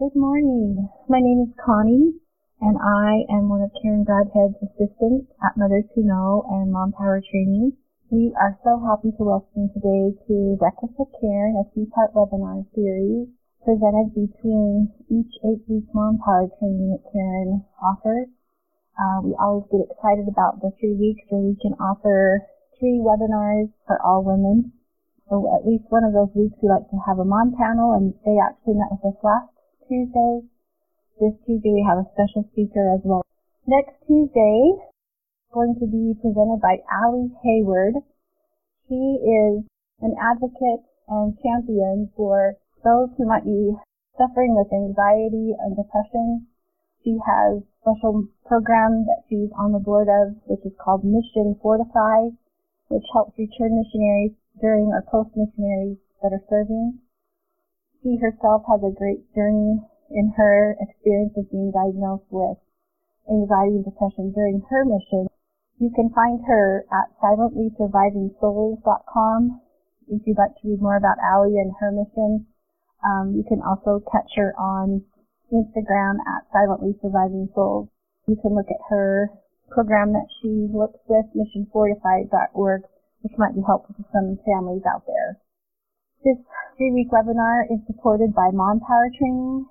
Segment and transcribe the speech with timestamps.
[0.00, 0.88] Good morning.
[1.12, 2.16] My name is Connie,
[2.64, 7.20] and I am one of Karen Godhead's assistants at Mothers Who Know and Mom Power
[7.20, 7.76] Training.
[8.08, 12.64] We are so happy to welcome you today to Breakfast with Karen, a three-part webinar
[12.72, 13.28] series
[13.60, 18.32] presented between each eight-week Mom Power Training that Karen offers.
[18.96, 22.48] Uh, we always get excited about the three weeks where we can offer
[22.80, 24.72] three webinars for all women.
[25.28, 28.16] So at least one of those weeks we like to have a mom panel, and
[28.24, 29.59] they actually met with us last
[29.90, 30.46] Tuesday.
[31.18, 33.26] This Tuesday we have a special speaker as well.
[33.66, 37.98] Next Tuesday, is going to be presented by Allie Hayward.
[38.86, 39.66] She is
[39.98, 42.54] an advocate and champion for
[42.86, 43.74] those who might be
[44.14, 46.46] suffering with anxiety and depression.
[47.02, 51.58] She has a special program that she's on the board of, which is called Mission
[51.58, 52.30] Fortify,
[52.86, 57.02] which helps return missionaries during or post missionaries that are serving.
[58.02, 59.78] She herself has a great journey
[60.10, 62.56] in her experience of being diagnosed with
[63.28, 65.28] anxiety and depression during her mission.
[65.78, 69.60] You can find her at silentlysurvivingsouls.com
[70.08, 72.46] if you'd like to read more about Allie and her mission.
[73.04, 75.04] Um, you can also catch her on
[75.52, 77.90] Instagram at Silently Surviving Souls.
[78.26, 79.30] You can look at her
[79.70, 82.82] program that she works with, missionfortified.org,
[83.22, 85.38] which might be helpful to some families out there.
[86.20, 86.36] This
[86.76, 89.64] three-week webinar is supported by Mom Power Training.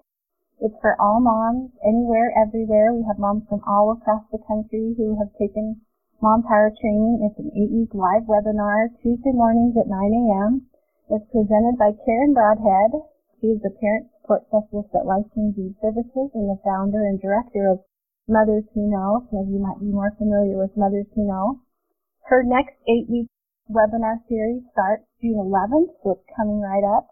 [0.58, 2.90] It's for all moms, anywhere, everywhere.
[2.90, 5.86] We have moms from all across the country who have taken
[6.26, 7.22] Mom Power Training.
[7.22, 10.66] It's an eight-week live webinar, Tuesday mornings at 9 a.m.
[11.14, 12.98] It's presented by Karen Bradhead.
[13.38, 17.70] She is the Parent Support Specialist at Life Changing Services and the founder and director
[17.70, 17.86] of
[18.26, 19.30] Mothers Who Know.
[19.30, 21.62] Some of you might be more familiar with Mothers Who Know.
[22.26, 23.30] Her next eight-week
[23.70, 27.12] webinar series starts June 11th, so it's coming right up.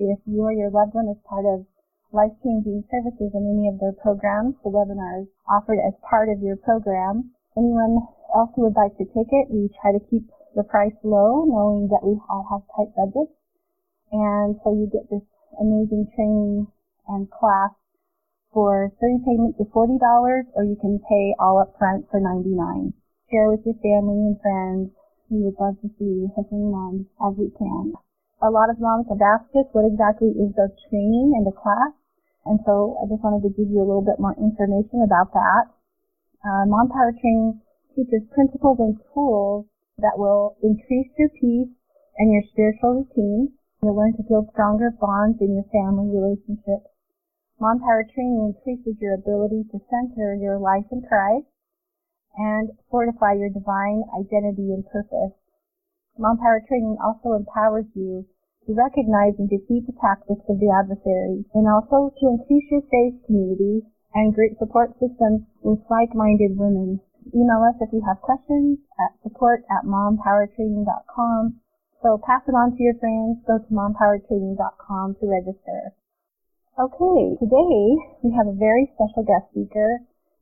[0.00, 1.68] If you or your loved one is part of
[2.08, 6.56] life-changing services in any of their programs, the webinar is offered as part of your
[6.56, 7.36] program.
[7.52, 10.24] Anyone else who would like to take it, we try to keep
[10.56, 13.36] the price low, knowing that we all have tight budgets.
[14.12, 15.24] And so you get this
[15.60, 16.72] amazing training
[17.08, 17.76] and class
[18.48, 20.00] for 30 payments of $40,
[20.56, 22.96] or you can pay all up front for 99.
[23.28, 24.88] Share with your family and friends
[25.30, 27.94] we would love to see as many moms as we can.
[28.42, 31.90] A lot of moms have asked us what exactly is the training and the class,
[32.44, 35.72] and so I just wanted to give you a little bit more information about that.
[36.46, 37.58] Uh, Mom Power Training
[37.96, 39.66] teaches principles and tools
[39.98, 41.74] that will increase your peace
[42.18, 43.50] and your spiritual routine.
[43.82, 46.86] You'll learn to build stronger bonds in your family relationships.
[47.58, 51.50] Mom Power Training increases your ability to center your life in Christ
[52.36, 55.32] and fortify your divine identity and purpose.
[56.18, 58.24] Mom Power Training also empowers you
[58.66, 63.14] to recognize and defeat the tactics of the adversary and also to increase your faith
[63.26, 67.00] community and group support system with like-minded women.
[67.34, 71.60] Email us if you have questions at support at mompowertraining.com.
[72.02, 73.38] So pass it on to your friends.
[73.46, 75.92] Go to mompowertraining.com to register.
[76.78, 77.80] Okay, today
[78.22, 80.00] we have a very special guest speaker.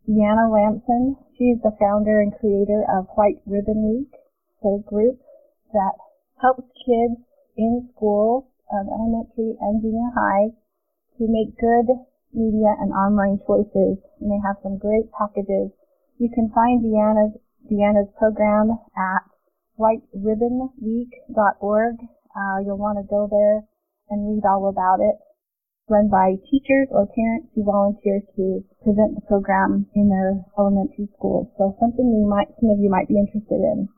[0.09, 1.17] Deanna Lamson.
[1.39, 4.13] She is the founder and creator of White Ribbon Week,
[4.63, 5.19] the group
[5.73, 5.95] that
[6.43, 7.17] helps kids
[7.57, 10.51] in schools, um, elementary and junior high,
[11.17, 11.89] to make good
[12.35, 13.97] media and online choices.
[14.21, 15.71] And they have some great packages.
[16.19, 19.23] You can find Deanna's Deanna's program at
[19.81, 21.97] whiteribbonweek.org.
[22.37, 23.65] Uh, you'll want to go there
[24.11, 25.17] and read all about it
[25.89, 31.49] run by teachers or parents who volunteer to present the program in their elementary schools.
[31.57, 33.89] So something you might, some of you might be interested in.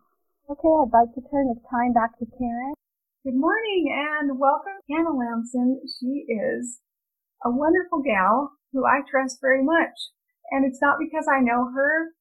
[0.46, 2.78] Okay, I'd like to turn the time back to Karen.
[3.26, 5.82] Good morning and welcome Anna Lamson.
[5.98, 6.78] She is
[7.42, 10.14] a wonderful gal who I trust very much.
[10.54, 12.14] And it's not because I know her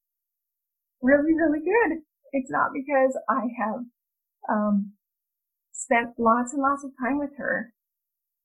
[1.00, 2.02] really, really good.
[2.32, 3.86] It's not because I have
[4.50, 4.92] um,
[5.70, 7.72] spent lots and lots of time with her.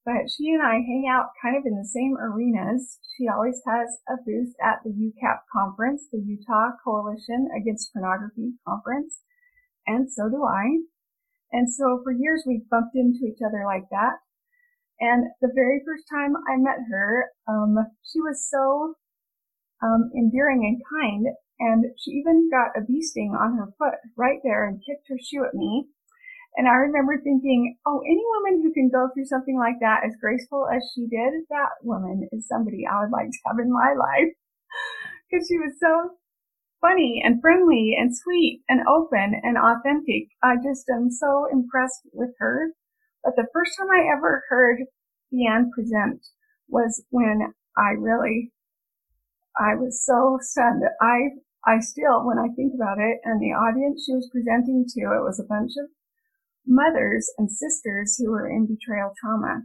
[0.04, 2.98] But she and I hang out kind of in the same arenas.
[3.16, 9.22] She always has a booth at the UCAP conference, the Utah Coalition Against Pornography conference.
[9.86, 10.82] And so do I.
[11.52, 14.18] And so for years we bumped into each other like that.
[15.00, 18.96] And the very first time I met her, um, she was so
[19.84, 21.28] um, endearing and kind.
[21.60, 25.18] And she even got a bee sting on her foot right there and kicked her
[25.22, 25.90] shoe at me.
[26.58, 30.20] And I remember thinking, oh, any woman who can go through something like that as
[30.20, 33.94] graceful as she did, that woman is somebody I would like to have in my
[33.98, 34.34] life.
[35.32, 36.18] Because she was so
[36.82, 40.28] funny and friendly and sweet and open and authentic.
[40.44, 42.74] I just am so impressed with her.
[43.24, 44.80] But the first time I ever heard
[45.32, 46.26] Deanne present
[46.68, 48.52] was when I really,
[49.58, 50.84] I was so stunned.
[51.00, 51.30] I,
[51.66, 55.24] I still, when I think about it, and the audience she was presenting to, it
[55.24, 55.90] was a bunch of
[56.66, 59.64] mothers and sisters who were in betrayal trauma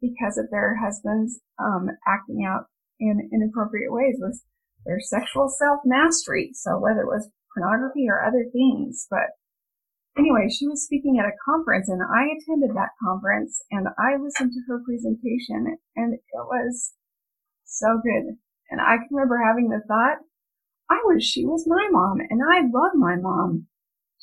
[0.00, 2.64] because of their husbands um, acting out
[2.98, 4.42] in inappropriate ways with
[4.86, 6.50] their sexual self mastery.
[6.54, 9.36] So whether it was pornography or other things, but
[10.16, 14.52] anyway, she was speaking at a conference and I attended that conference and I listened
[14.52, 16.92] to her presentation and it was
[17.64, 18.36] so good.
[18.70, 20.18] And I can remember having the thought,
[20.90, 23.66] I wish she was my mom and I love my mom.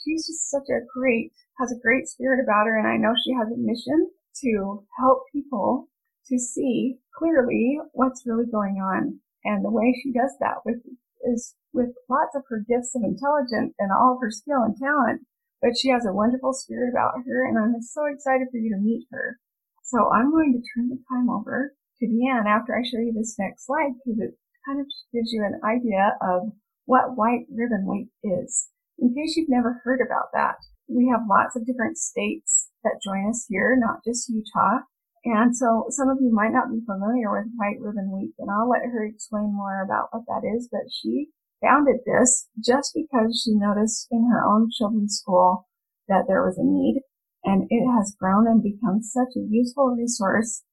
[0.04, 3.34] She's just such a great, has a great spirit about her and I know she
[3.34, 4.12] has a mission
[4.44, 5.90] to help people
[6.28, 9.20] to see clearly what's really going on.
[9.44, 10.82] And the way she does that with
[11.24, 15.26] is with lots of her gifts of intelligence and all of her skill and talent.
[15.62, 18.82] But she has a wonderful spirit about her and I'm so excited for you to
[18.82, 19.40] meet her.
[19.84, 23.38] So I'm going to turn the time over to Deanne after I show you this
[23.40, 26.52] next slide because it kind of gives you an idea of
[26.86, 28.70] what white ribbon week is.
[29.00, 30.56] In case you've never heard about that,
[30.88, 34.80] we have lots of different states that join us here, not just Utah.
[35.26, 38.70] And so some of you might not be familiar with White Ribbon Week, and I'll
[38.70, 41.28] let her explain more about what that is, but she
[41.62, 45.68] founded this just because she noticed in her own children's school
[46.08, 47.02] that there was a need,
[47.44, 50.64] and it has grown and become such a useful resource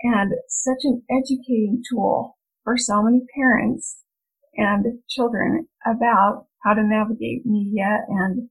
[0.00, 4.02] and such an educating tool for so many parents
[4.56, 8.48] and children about how to navigate media and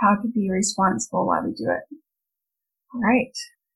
[0.00, 1.96] how to be responsible while we do it.
[2.94, 3.32] All right.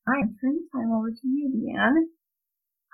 [0.07, 2.05] I turn the time over to you, Deanne.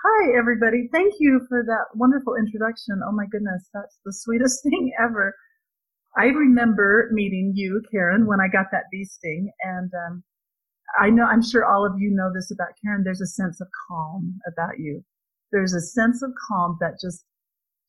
[0.05, 0.89] Hi, everybody.
[0.93, 3.01] Thank you for that wonderful introduction.
[3.07, 5.35] Oh my goodness, that's the sweetest thing ever.
[6.17, 10.23] I remember meeting you, Karen, when I got that bee sting, and um,
[11.01, 13.03] I know I'm sure all of you know this about Karen.
[13.05, 15.05] There's a sense of calm about you.
[15.51, 17.25] There's a sense of calm that just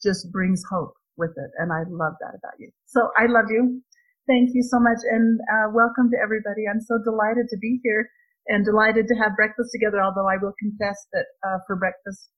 [0.01, 2.71] just brings hope with it, and I love that about you.
[2.85, 3.81] So I love you.
[4.27, 6.65] Thank you so much, and uh, welcome to everybody.
[6.69, 8.09] I'm so delighted to be here
[8.47, 10.01] and delighted to have breakfast together.
[10.01, 12.29] Although I will confess that uh, for breakfast,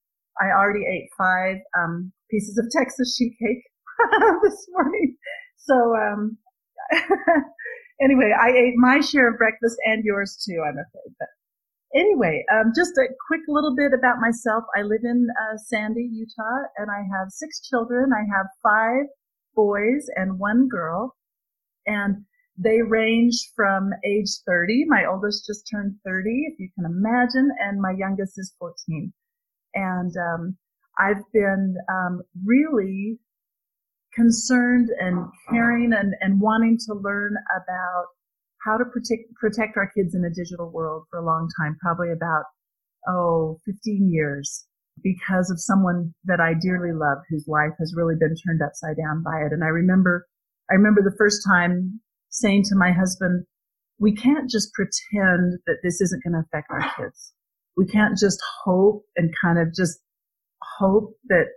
[0.41, 3.63] I already ate five um, pieces of Texas sheet cake
[4.43, 5.17] this morning.
[5.57, 6.37] So um,
[8.01, 10.61] anyway, I ate my share of breakfast and yours too.
[10.63, 11.29] I'm afraid, but
[11.95, 14.63] anyway, um, just a quick little bit about myself.
[14.75, 18.11] I live in uh, Sandy, Utah, and I have six children.
[18.13, 19.05] I have five
[19.55, 21.15] boys and one girl
[21.87, 22.23] and
[22.57, 24.85] they range from age 30.
[24.87, 29.13] My oldest just turned 30, if you can imagine, and my youngest is 14.
[29.75, 30.57] And um,
[30.99, 33.19] I've been um, really
[34.13, 38.05] concerned and caring and, and wanting to learn about
[38.65, 42.11] how to protect protect our kids in a digital world for a long time, probably
[42.11, 42.43] about
[43.07, 44.65] oh 15 years
[45.03, 49.21] because of someone that I dearly love whose life has really been turned upside down
[49.23, 49.53] by it.
[49.53, 50.25] And I remember
[50.69, 53.45] I remember the first time saying to my husband,
[53.99, 57.33] we can't just pretend that this isn't going to affect our kids.
[57.75, 59.99] We can't just hope and kind of just
[60.77, 61.47] hope that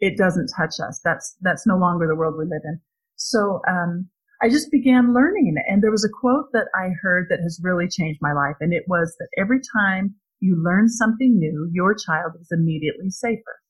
[0.00, 1.00] it doesn't touch us.
[1.04, 2.80] That's, that's no longer the world we live in.
[3.16, 4.08] So, um,
[4.42, 7.86] I just began learning and there was a quote that I heard that has really
[7.86, 8.56] changed my life.
[8.60, 13.60] And it was that every time you learn something new, your child is immediately safer.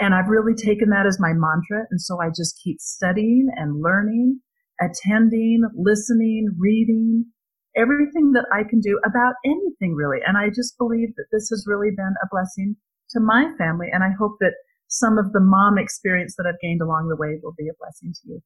[0.00, 1.86] And I've really taken that as my mantra.
[1.90, 4.40] And so I just keep studying and learning,
[4.80, 7.26] attending, listening, reading,
[7.76, 10.18] everything that I can do about anything really.
[10.26, 12.74] And I just believe that this has really been a blessing
[13.10, 13.86] to my family.
[13.92, 14.54] And I hope that
[14.88, 18.12] some of the mom experience that I've gained along the way will be a blessing
[18.12, 18.40] to you.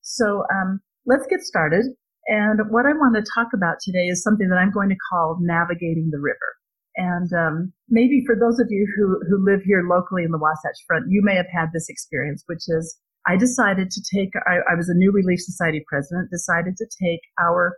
[0.00, 1.84] So, um, let's get started.
[2.26, 5.38] And what I want to talk about today is something that I'm going to call
[5.40, 6.56] navigating the river.
[6.96, 10.78] And um, maybe for those of you who, who live here locally in the Wasatch
[10.86, 14.74] Front, you may have had this experience, which is I decided to take, I, I
[14.76, 17.76] was a new Relief Society president, decided to take our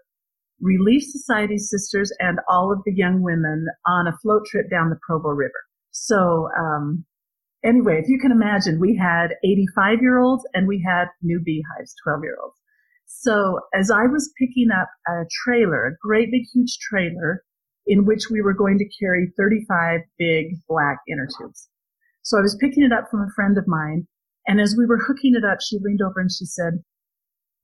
[0.60, 4.98] Relief Society sisters and all of the young women on a float trip down the
[5.06, 5.66] Provo River.
[5.90, 7.04] So, um,
[7.64, 11.94] anyway, if you can imagine, we had 85 year olds and we had new beehives,
[12.04, 12.61] 12 year olds.
[13.20, 17.44] So as I was picking up a trailer, a great big huge trailer
[17.86, 21.68] in which we were going to carry 35 big black inner tubes.
[22.22, 24.06] So I was picking it up from a friend of mine.
[24.46, 26.82] And as we were hooking it up, she leaned over and she said,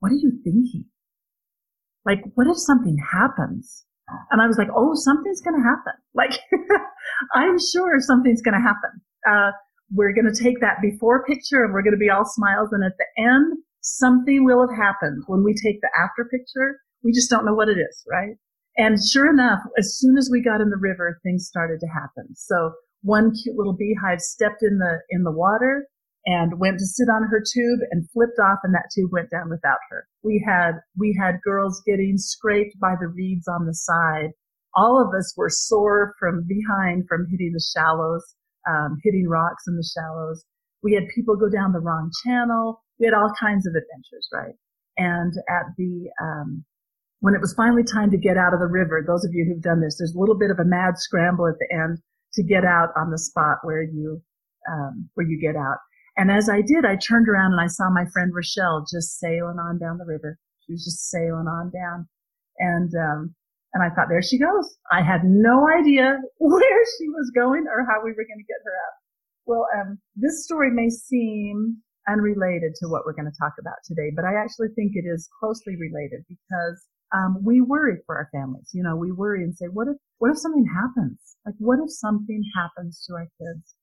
[0.00, 0.84] what are you thinking?
[2.04, 3.84] Like, what if something happens?
[4.30, 5.92] And I was like, oh, something's going to happen.
[6.14, 6.38] Like,
[7.34, 9.00] I'm sure something's going to happen.
[9.28, 9.50] Uh,
[9.92, 12.70] we're going to take that before picture and we're going to be all smiles.
[12.72, 13.58] And at the end,
[13.96, 16.80] something will have happened when we take the after picture.
[17.02, 18.36] We just don't know what it is, right?
[18.76, 22.34] And sure enough, as soon as we got in the river, things started to happen.
[22.34, 25.86] So one cute little beehive stepped in the in the water
[26.26, 29.48] and went to sit on her tube and flipped off and that tube went down
[29.50, 30.06] without her.
[30.22, 34.30] We had we had girls getting scraped by the reeds on the side.
[34.74, 38.22] All of us were sore from behind from hitting the shallows,
[38.68, 40.44] um, hitting rocks in the shallows.
[40.82, 42.82] We had people go down the wrong channel.
[42.98, 44.54] We had all kinds of adventures, right?
[44.96, 46.64] And at the um,
[47.20, 49.62] when it was finally time to get out of the river, those of you who've
[49.62, 51.98] done this, there's a little bit of a mad scramble at the end
[52.34, 54.22] to get out on the spot where you
[54.70, 55.78] um, where you get out.
[56.16, 59.58] And as I did, I turned around and I saw my friend Rochelle just sailing
[59.58, 60.38] on down the river.
[60.66, 62.08] She was just sailing on down,
[62.58, 63.34] and um,
[63.74, 64.76] and I thought, there she goes.
[64.90, 68.62] I had no idea where she was going or how we were going to get
[68.64, 68.94] her out.
[69.46, 71.78] Well, um, this story may seem
[72.08, 75.28] unrelated to what we're going to talk about today, but I actually think it is
[75.38, 78.70] closely related because um, we worry for our families.
[78.72, 81.18] You know, we worry and say, what if, what if something happens?
[81.46, 83.74] Like, what if something happens to our kids?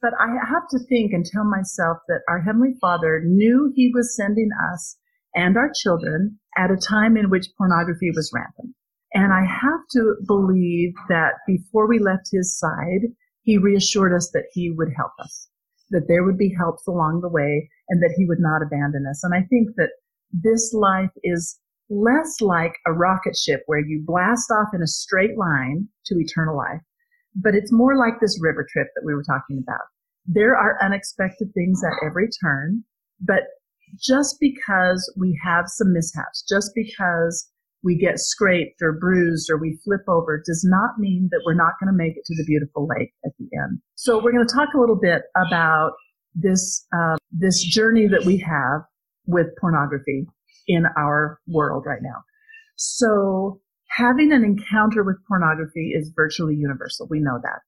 [0.00, 4.16] But I have to think and tell myself that our Heavenly Father knew He was
[4.16, 4.96] sending us
[5.34, 8.74] and our children at a time in which pornography was rampant.
[9.12, 14.46] And I have to believe that before we left His side, He reassured us that
[14.52, 15.48] He would help us,
[15.90, 19.22] that there would be helps along the way, and that He would not abandon us.
[19.24, 19.90] And I think that
[20.32, 21.58] this life is
[21.90, 26.56] less like a rocket ship where you blast off in a straight line to eternal
[26.56, 26.80] life,
[27.34, 29.86] but it's more like this river trip that we were talking about.
[30.26, 32.82] There are unexpected things at every turn,
[33.20, 33.42] but
[34.00, 37.50] just because we have some mishaps, just because
[37.84, 41.74] we get scraped or bruised or we flip over does not mean that we're not
[41.78, 43.78] going to make it to the beautiful lake at the end.
[43.94, 45.92] So we're going to talk a little bit about
[46.34, 48.80] this uh, this journey that we have
[49.26, 50.26] with pornography
[50.66, 52.24] in our world right now.
[52.76, 53.60] So
[53.90, 57.06] having an encounter with pornography is virtually universal.
[57.08, 57.60] We know that.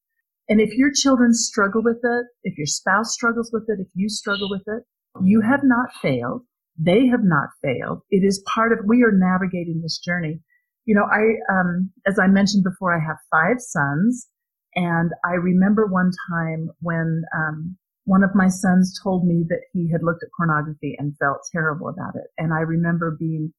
[0.48, 4.08] And if your children struggle with it, if your spouse struggles with it, if you
[4.08, 4.84] struggle with it,
[5.22, 6.42] you have not failed.
[6.78, 8.02] They have not failed.
[8.10, 10.40] It is part of, we are navigating this journey.
[10.84, 14.28] You know, I, um, as I mentioned before, I have five sons
[14.74, 19.90] and I remember one time when, um, one of my sons told me that he
[19.90, 22.28] had looked at pornography and felt terrible about it.
[22.38, 23.52] And I remember being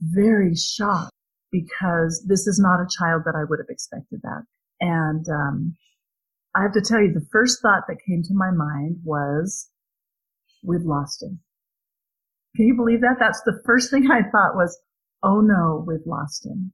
[0.00, 1.12] very shocked
[1.50, 4.42] because this is not a child that I would have expected that.
[4.80, 5.76] And um,
[6.54, 9.70] I have to tell you, the first thought that came to my mind was,
[10.62, 11.40] we've lost him.
[12.56, 13.16] Can you believe that?
[13.18, 14.78] That's the first thing I thought was,
[15.22, 16.72] oh no, we've lost him.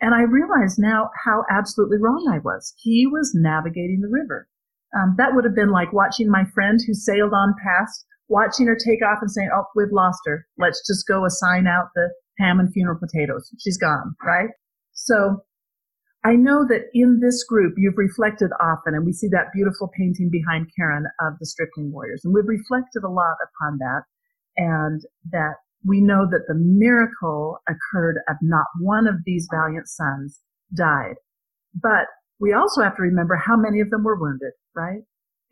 [0.00, 2.74] And I realize now how absolutely wrong I was.
[2.78, 4.48] He was navigating the river.
[4.96, 8.76] Um, that would have been like watching my friend who sailed on past, watching her
[8.76, 10.46] take off and saying, "Oh, we've lost her.
[10.58, 13.50] Let's just go assign out the ham and funeral potatoes.
[13.58, 14.50] She's gone." Right?
[14.92, 15.44] So
[16.24, 20.28] I know that in this group you've reflected often, and we see that beautiful painting
[20.30, 24.02] behind Karen of the Stripling Warriors, and we've reflected a lot upon that,
[24.56, 30.40] and that we know that the miracle occurred of not one of these valiant sons
[30.74, 31.14] died.
[31.74, 32.06] But
[32.40, 35.02] we also have to remember how many of them were wounded, right?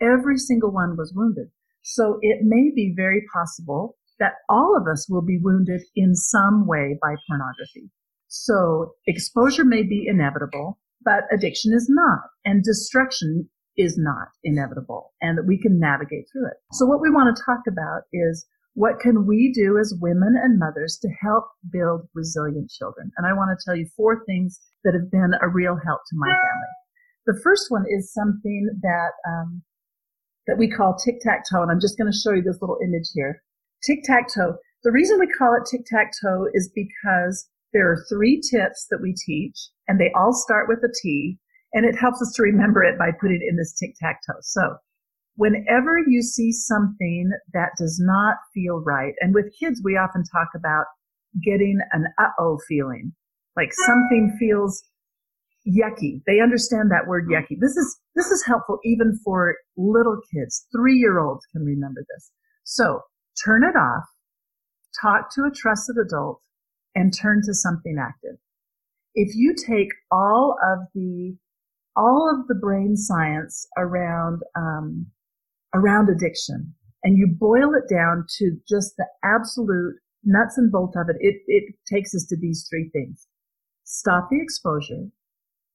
[0.00, 1.48] Every single one was wounded.
[1.82, 6.66] So it may be very possible that all of us will be wounded in some
[6.66, 7.90] way by pornography.
[8.28, 15.36] So exposure may be inevitable, but addiction is not, and destruction is not inevitable, and
[15.36, 16.56] that we can navigate through it.
[16.72, 20.58] So what we want to talk about is what can we do as women and
[20.58, 23.10] mothers to help build resilient children?
[23.16, 26.16] And I want to tell you four things that have been a real help to
[26.16, 26.74] my family.
[27.26, 29.62] The first one is something that um,
[30.46, 32.78] that we call tic tac toe, and I'm just going to show you this little
[32.84, 33.42] image here.
[33.82, 34.56] Tic tac toe.
[34.82, 39.00] The reason we call it tic tac toe is because there are three tips that
[39.00, 39.56] we teach,
[39.88, 41.38] and they all start with a T,
[41.72, 44.38] and it helps us to remember it by putting it in this tic tac toe.
[44.42, 44.76] So
[45.36, 50.48] whenever you see something that does not feel right, and with kids, we often talk
[50.54, 50.86] about
[51.42, 53.12] getting an uh-oh feeling,
[53.56, 54.82] like something feels
[55.66, 56.22] yucky.
[56.26, 57.58] They understand that word yucky.
[57.60, 60.66] This is, this is helpful even for little kids.
[60.76, 62.30] Three year olds can remember this.
[62.64, 63.00] So
[63.44, 64.04] turn it off,
[65.00, 66.40] talk to a trusted adult,
[66.94, 68.36] and turn to something active.
[69.14, 71.36] If you take all of the
[71.96, 75.06] all of the brain science around um,
[75.74, 81.08] around addiction and you boil it down to just the absolute nuts and bolts of
[81.08, 83.26] it, it, it takes us to these three things.
[83.84, 85.08] Stop the exposure,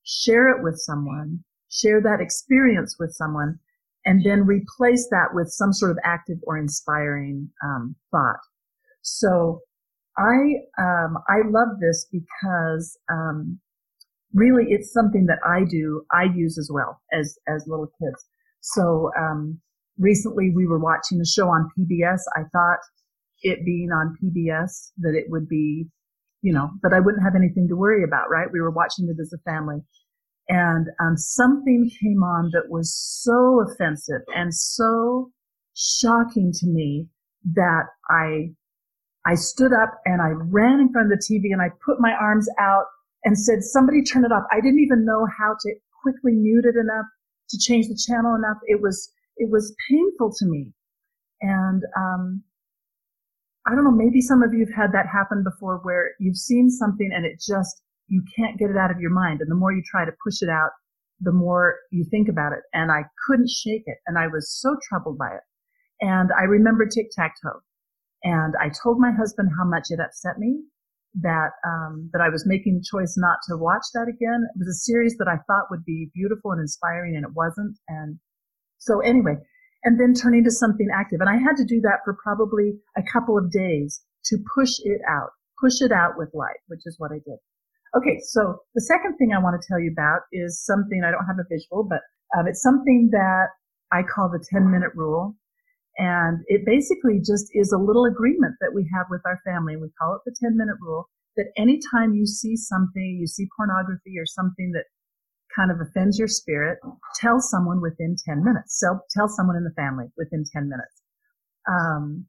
[0.03, 3.60] share it with someone, share that experience with someone,
[4.06, 8.39] and then replace that with some sort of active or inspiring um, thought.
[9.01, 9.60] So
[10.18, 13.60] I um, I love this because um,
[14.34, 18.25] really it's something that I do, I use as well as, as little kids.
[18.62, 19.60] So, um,
[20.00, 22.20] recently we were watching a show on PBS.
[22.36, 22.79] I thought
[23.41, 25.88] it being on PBS that it would be,
[26.41, 28.48] you know, that I wouldn't have anything to worry about, right?
[28.51, 29.77] We were watching it as a family.
[30.48, 35.32] And um, something came on that was so offensive and so
[35.75, 37.08] shocking to me
[37.53, 38.50] that I
[39.25, 42.13] I stood up and I ran in front of the TV and I put my
[42.13, 42.86] arms out
[43.24, 44.44] and said, somebody turn it off.
[44.51, 47.06] I didn't even know how to quickly mute it enough
[47.50, 48.58] to change the channel enough.
[48.65, 50.72] It was, it was painful to me.
[51.41, 52.43] And, um,
[53.67, 56.69] I don't know, maybe some of you have had that happen before where you've seen
[56.69, 59.41] something and it just, you can't get it out of your mind.
[59.41, 60.72] And the more you try to push it out,
[61.19, 62.63] the more you think about it.
[62.74, 63.98] And I couldn't shake it.
[64.08, 65.46] And I was so troubled by it.
[66.01, 67.60] And I remember tic-tac-toe.
[68.24, 70.63] And I told my husband how much it upset me
[71.22, 74.46] that um, that I was making the choice not to watch that again.
[74.46, 77.77] It was a series that I thought would be beautiful and inspiring, and it wasn't.
[77.88, 78.19] And
[78.79, 79.36] so anyway,
[79.83, 83.03] and then turning to something active, and I had to do that for probably a
[83.03, 87.12] couple of days to push it out, push it out with light, which is what
[87.12, 87.39] I did.
[87.98, 91.25] Okay, so the second thing I want to tell you about is something I don't
[91.25, 92.01] have a visual, but
[92.38, 93.48] um, it's something that
[93.91, 95.36] I call the 10 minute rule.
[95.98, 99.75] And it basically just is a little agreement that we have with our family.
[99.75, 104.17] We call it the 10 minute rule that anytime you see something, you see pornography
[104.17, 104.86] or something that
[105.56, 106.79] kind of offends your spirit,
[107.15, 108.79] tell someone within 10 minutes.
[108.79, 111.01] So tell someone in the family within 10 minutes.
[111.70, 112.25] Um,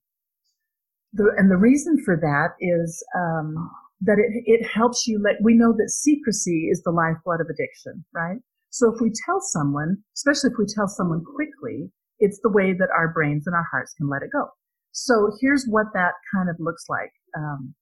[1.12, 3.70] the, and the reason for that is um,
[4.02, 8.04] that it, it helps you let, we know that secrecy is the lifeblood of addiction,
[8.14, 8.38] right?
[8.70, 12.88] So if we tell someone, especially if we tell someone quickly, it's the way that
[12.96, 14.48] our brains and our hearts can let it go.
[14.92, 17.12] So here's what that kind of looks like.
[17.36, 17.74] Um,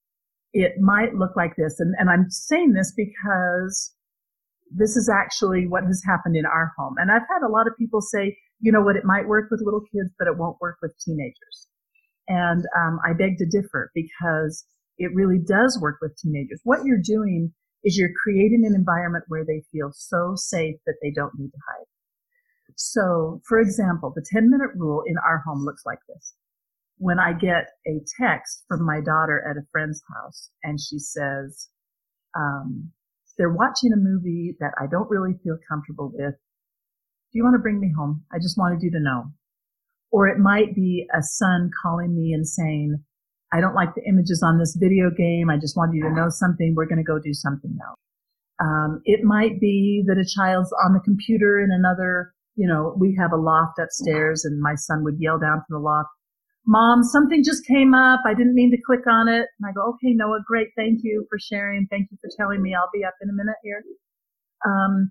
[0.52, 3.94] it might look like this, and, and I'm saying this because
[4.70, 6.94] this is actually what has happened in our home.
[6.98, 9.62] And I've had a lot of people say, you know what, it might work with
[9.64, 11.68] little kids, but it won't work with teenagers.
[12.28, 14.64] And um, I beg to differ because
[14.98, 16.60] it really does work with teenagers.
[16.64, 17.52] What you're doing
[17.84, 21.58] is you're creating an environment where they feel so safe that they don't need to
[21.68, 21.86] hide.
[22.76, 26.34] So, for example, the 10 minute rule in our home looks like this.
[26.98, 31.68] When I get a text from my daughter at a friend's house and she says,
[32.36, 32.90] um,
[33.38, 36.34] they're watching a movie that I don't really feel comfortable with.
[36.34, 38.24] Do you want to bring me home?
[38.32, 39.24] I just wanted you to know.
[40.10, 42.96] Or it might be a son calling me and saying,
[43.52, 45.50] I don't like the images on this video game.
[45.50, 46.74] I just wanted you to know something.
[46.74, 47.94] We're going to go do something now.
[48.60, 53.14] Um, it might be that a child's on the computer in another you know, we
[53.14, 56.08] have a loft upstairs and my son would yell down from the loft,
[56.68, 58.20] Mom, something just came up.
[58.26, 59.46] I didn't mean to click on it.
[59.58, 60.68] And I go, okay, Noah, great.
[60.76, 61.86] Thank you for sharing.
[61.90, 62.74] Thank you for telling me.
[62.74, 63.82] I'll be up in a minute here.
[64.66, 65.10] Um,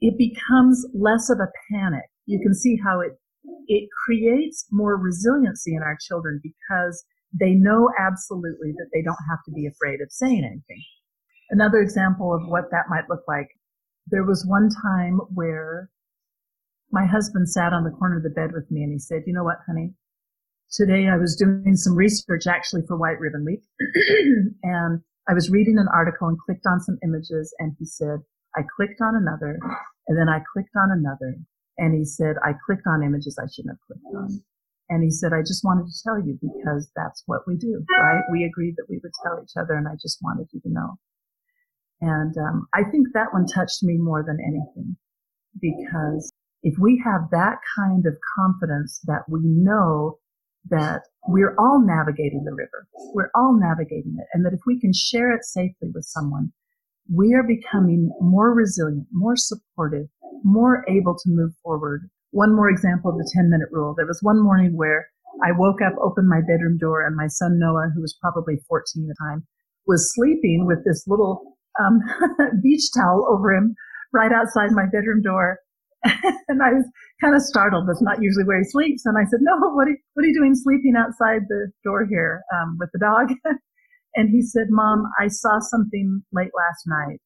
[0.00, 2.06] it becomes less of a panic.
[2.24, 3.12] You can see how it,
[3.68, 7.04] it creates more resiliency in our children because
[7.38, 10.82] they know absolutely that they don't have to be afraid of saying anything.
[11.50, 13.48] Another example of what that might look like.
[14.06, 15.90] There was one time where
[16.90, 19.34] my husband sat on the corner of the bed with me and he said, you
[19.34, 19.92] know what, honey?
[20.72, 23.62] Today I was doing some research actually for White Ribbon Week
[24.62, 28.18] and I was reading an article and clicked on some images and he said,
[28.56, 29.58] I clicked on another
[30.08, 31.36] and then I clicked on another
[31.78, 34.42] and he said, I clicked on images I shouldn't have clicked on.
[34.90, 38.22] And he said, I just wanted to tell you because that's what we do, right?
[38.30, 40.98] We agreed that we would tell each other and I just wanted you to know.
[42.00, 44.96] And um, I think that one touched me more than anything
[45.60, 46.30] because
[46.62, 50.18] if we have that kind of confidence that we know
[50.70, 54.92] that we're all navigating the river, we're all navigating it, and that if we can
[54.92, 56.52] share it safely with someone,
[57.12, 60.06] we are becoming more resilient, more supportive,
[60.42, 62.08] more able to move forward.
[62.30, 63.94] One more example of the 10 minute rule.
[63.96, 65.06] There was one morning where
[65.44, 69.04] I woke up, opened my bedroom door, and my son Noah, who was probably 14
[69.04, 69.46] at the time,
[69.86, 72.00] was sleeping with this little um,
[72.62, 73.74] beach towel over him
[74.12, 75.58] right outside my bedroom door.
[76.04, 76.84] and I was
[77.20, 77.88] kind of startled.
[77.88, 79.06] That's not usually where he sleeps.
[79.06, 82.06] And I said, Noah, what are, you, what are you doing sleeping outside the door
[82.08, 83.32] here um, with the dog?
[84.14, 87.20] and he said, mom, I saw something late last night.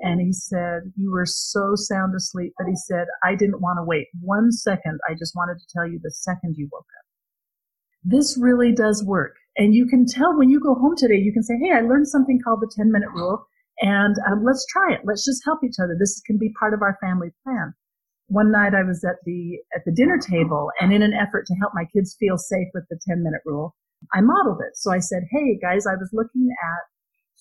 [0.00, 2.52] And he said, you were so sound asleep.
[2.58, 4.98] But he said, I didn't want to wait one second.
[5.08, 7.04] I just wanted to tell you the second you woke up.
[8.02, 9.36] This really does work.
[9.56, 12.08] And you can tell when you go home today, you can say, Hey, I learned
[12.08, 13.46] something called the 10 minute rule
[13.80, 15.00] and um, let's try it.
[15.04, 15.96] Let's just help each other.
[15.98, 17.72] This can be part of our family plan
[18.28, 21.54] one night I was at the at the dinner table and in an effort to
[21.54, 23.74] help my kids feel safe with the 10 minute rule,
[24.14, 24.76] I modeled it.
[24.76, 26.82] So I said, "Hey guys, I was looking at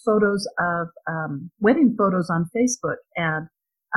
[0.06, 3.48] photos of um, wedding photos on Facebook, and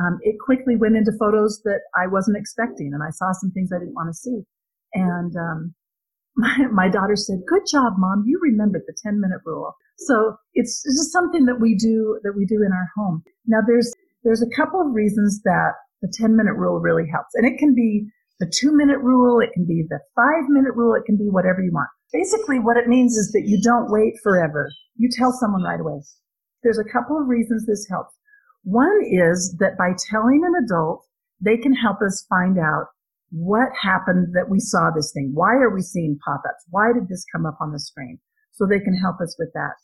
[0.01, 3.71] um, it quickly went into photos that I wasn't expecting, and I saw some things
[3.73, 4.41] I didn't want to see.
[4.93, 5.75] And um,
[6.35, 8.23] my, my daughter said, "Good job, mom.
[8.25, 12.33] You remembered the 10 minute rule." So it's, it's just something that we do that
[12.37, 13.23] we do in our home.
[13.45, 13.91] Now there's
[14.23, 17.73] there's a couple of reasons that the 10 minute rule really helps, and it can
[17.73, 18.07] be
[18.39, 21.61] the two minute rule, it can be the five minute rule, it can be whatever
[21.61, 21.89] you want.
[22.13, 24.69] Basically, what it means is that you don't wait forever.
[24.95, 26.01] You tell someone right away.
[26.63, 28.13] There's a couple of reasons this helps.
[28.63, 31.05] One is that by telling an adult,
[31.41, 32.87] they can help us find out
[33.31, 35.31] what happened that we saw this thing.
[35.33, 36.65] Why are we seeing pop-ups?
[36.69, 38.19] Why did this come up on the screen?
[38.53, 39.75] So they can help us with that.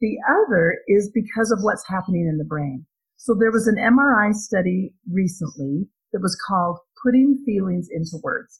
[0.00, 2.86] The other is because of what's happening in the brain.
[3.22, 8.58] So there was an MRI study recently that was called putting feelings into words.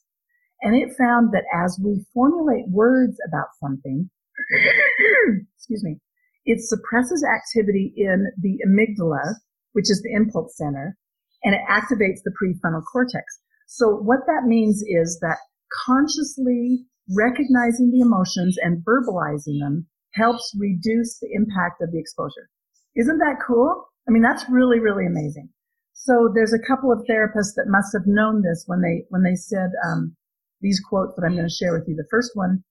[0.61, 4.09] And it found that as we formulate words about something,
[5.57, 5.99] excuse me,
[6.45, 9.35] it suppresses activity in the amygdala,
[9.73, 10.95] which is the impulse center,
[11.43, 13.25] and it activates the prefrontal cortex.
[13.67, 15.39] So what that means is that
[15.85, 22.47] consciously recognizing the emotions and verbalizing them helps reduce the impact of the exposure.
[22.95, 23.89] Isn't that cool?
[24.07, 25.49] I mean, that's really, really amazing.
[25.93, 29.35] So there's a couple of therapists that must have known this when they when they
[29.35, 30.15] said um,
[30.59, 31.95] these quotes that I'm going to share with you.
[31.95, 32.63] The first one,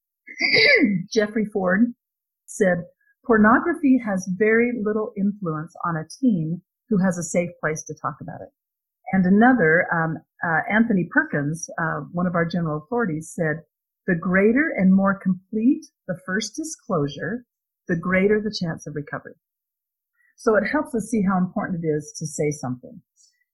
[1.12, 1.94] Jeffrey Ford
[2.44, 2.84] said,
[3.24, 8.16] "Pornography has very little influence on a teen who has a safe place to talk
[8.20, 8.50] about it."
[9.12, 13.62] And another, um, uh, Anthony Perkins, uh, one of our general authorities, said,
[14.06, 17.46] "The greater and more complete the first disclosure,
[17.88, 19.36] the greater the chance of recovery."
[20.36, 23.00] So it helps us see how important it is to say something.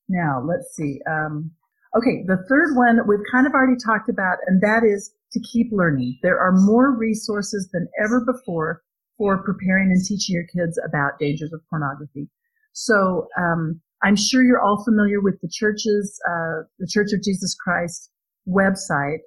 [0.08, 1.00] Now, let's see.
[1.08, 1.50] Um,
[1.96, 5.68] okay, the third one we've kind of already talked about, and that is to keep
[5.70, 6.18] learning.
[6.22, 8.82] There are more resources than ever before
[9.18, 12.28] for preparing and teaching your kids about dangers of pornography.
[12.72, 17.54] So um, I'm sure you're all familiar with the church's, uh, the Church of Jesus
[17.54, 18.10] Christ
[18.48, 19.18] website,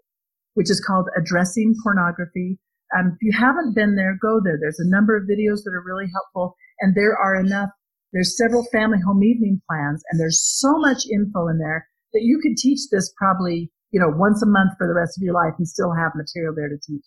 [0.53, 2.57] which is called Addressing Pornography.
[2.97, 4.57] Um, if you haven't been there, go there.
[4.59, 7.69] There's a number of videos that are really helpful, and there are enough
[8.13, 12.39] there's several family home evening plans and there's so much info in there that you
[12.43, 15.53] could teach this probably, you know, once a month for the rest of your life
[15.57, 17.05] and still have material there to teach.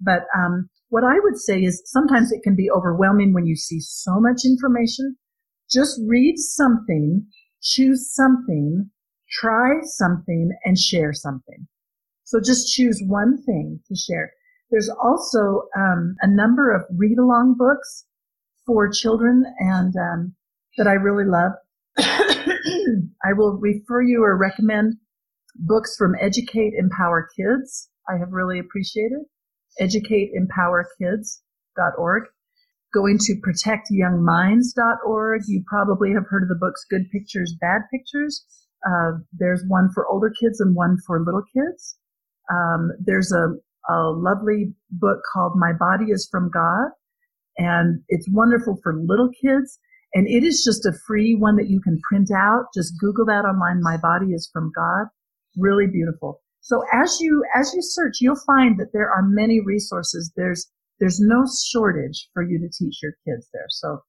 [0.00, 3.78] But, um, what I would say is sometimes it can be overwhelming when you see
[3.78, 5.16] so much information.
[5.70, 7.26] Just read something,
[7.62, 8.90] choose something,
[9.30, 11.68] try something and share something.
[12.24, 14.32] So just choose one thing to share.
[14.72, 18.06] There's also um, a number of read along books
[18.70, 20.32] for children and um,
[20.78, 21.50] that I really love.
[21.98, 24.94] I will refer you or recommend
[25.56, 27.88] books from Educate Empower Kids.
[28.08, 29.22] I have really appreciated
[29.80, 32.22] educateempowerkids.org.
[32.94, 35.42] Going to protectyoungminds.org.
[35.48, 38.44] You probably have heard of the books Good Pictures, Bad Pictures.
[38.88, 41.96] Uh, there's one for older kids and one for little kids.
[42.52, 43.56] Um, there's a,
[43.92, 46.90] a lovely book called My Body is from God,
[47.60, 49.78] and it's wonderful for little kids.
[50.14, 52.64] And it is just a free one that you can print out.
[52.74, 53.82] Just Google that online.
[53.82, 55.06] My body is from God.
[55.56, 56.40] Really beautiful.
[56.62, 60.32] So as you, as you search, you'll find that there are many resources.
[60.36, 60.66] There's,
[61.00, 63.66] there's no shortage for you to teach your kids there.
[63.68, 64.00] So,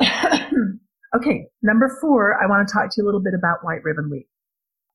[1.16, 1.46] okay.
[1.62, 4.28] Number four, I want to talk to you a little bit about White Ribbon Week.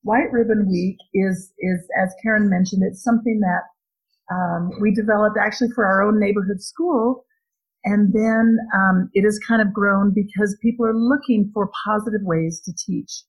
[0.02, 3.62] White Ribbon Week is, is, as Karen mentioned, it's something that
[4.34, 7.24] um, we developed actually for our own neighborhood school
[7.84, 12.60] and then um, it has kind of grown because people are looking for positive ways
[12.64, 13.24] to teach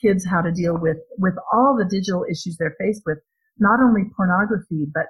[0.00, 3.18] kids how to deal with with all the digital issues they're faced with,
[3.58, 5.06] not only pornography but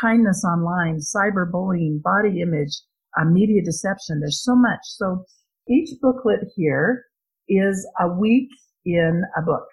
[0.00, 2.72] kindness online, cyberbullying, body image,
[3.18, 4.20] uh, media deception.
[4.20, 4.80] There's so much.
[4.82, 5.24] So
[5.68, 7.04] each booklet here
[7.48, 8.48] is a week
[8.84, 9.66] in a book,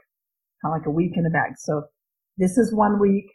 [0.62, 1.54] kind of like a week in a bag.
[1.58, 1.84] So
[2.38, 3.26] this is one week.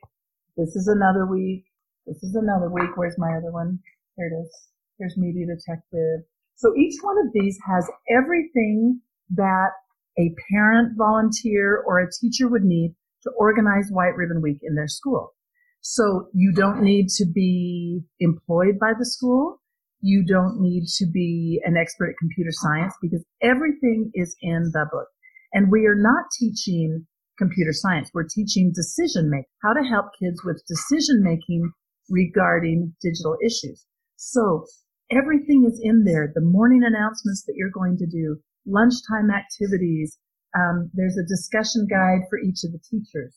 [0.56, 1.64] This is another week.
[2.06, 2.90] This is another week.
[2.96, 3.78] Where's my other one?
[4.16, 4.69] Here it is.
[5.00, 6.20] There's Media Detective.
[6.54, 9.70] So each one of these has everything that
[10.18, 14.88] a parent, volunteer, or a teacher would need to organize White Ribbon Week in their
[14.88, 15.34] school.
[15.80, 19.60] So you don't need to be employed by the school.
[20.02, 24.86] You don't need to be an expert at computer science because everything is in the
[24.92, 25.08] book.
[25.52, 27.06] And we are not teaching
[27.38, 28.10] computer science.
[28.12, 31.72] We're teaching decision making, how to help kids with decision making
[32.10, 33.86] regarding digital issues.
[34.16, 34.66] So
[35.12, 36.32] Everything is in there.
[36.34, 40.18] The morning announcements that you're going to do, lunchtime activities.
[40.58, 43.34] Um, there's a discussion guide for each of the teachers,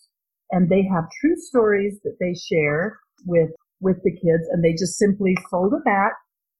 [0.52, 4.98] and they have true stories that they share with with the kids, and they just
[4.98, 6.14] simply fold it back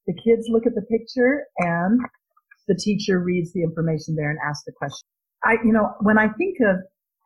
[0.06, 2.00] The kids look at the picture and
[2.68, 5.06] the teacher reads the information there and asks the question.
[5.44, 6.76] I, you know, when I think of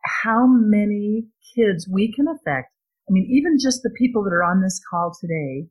[0.05, 2.71] how many kids we can affect,
[3.09, 5.67] I mean, even just the people that are on this call today,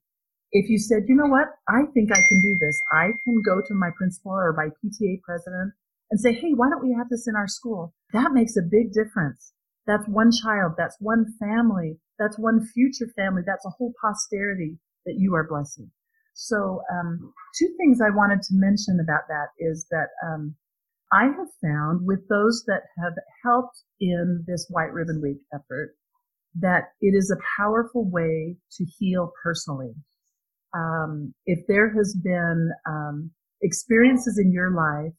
[0.53, 3.61] if you said, you know what, I think I can do this, I can go
[3.61, 5.73] to my principal or my PTA president
[6.11, 7.95] and say, hey, why don't we have this in our school?
[8.13, 9.53] That makes a big difference.
[9.87, 10.73] That's one child.
[10.77, 11.99] That's one family.
[12.19, 13.43] That's one future family.
[13.47, 15.91] That's a whole posterity that you are blessing.
[16.35, 20.55] So, um, two things I wanted to mention about that is that um,
[21.13, 25.97] I have found with those that have helped in this White Ribbon Week effort
[26.61, 29.95] that it is a powerful way to heal personally.
[30.75, 33.31] Um, if there has been um,
[33.63, 35.13] experiences in your life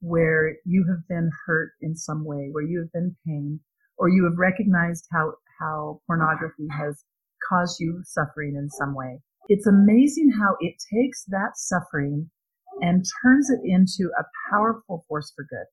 [0.00, 3.60] where you have been hurt in some way, where you have been pained,
[3.98, 7.02] or you have recognized how, how pornography has
[7.48, 9.18] caused you suffering in some way.
[9.48, 12.30] It's amazing how it takes that suffering
[12.80, 15.66] and turns it into a powerful force for good.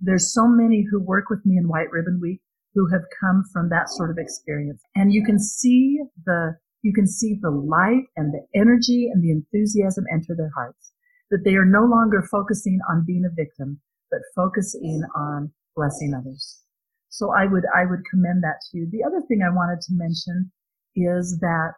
[0.00, 2.40] There's so many who work with me in White Ribbon Week
[2.74, 4.82] who have come from that sort of experience.
[4.94, 9.30] And you can see the, you can see the light and the energy and the
[9.30, 10.92] enthusiasm enter their hearts.
[11.30, 16.60] That they are no longer focusing on being a victim, but focusing on blessing others.
[17.08, 18.88] So I would, I would commend that to you.
[18.90, 20.50] The other thing I wanted to mention
[20.94, 21.72] is that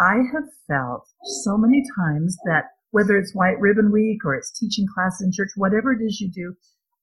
[0.00, 1.06] I have felt
[1.42, 5.50] so many times that whether it's White Ribbon Week or it's teaching class in church,
[5.56, 6.54] whatever it is you do,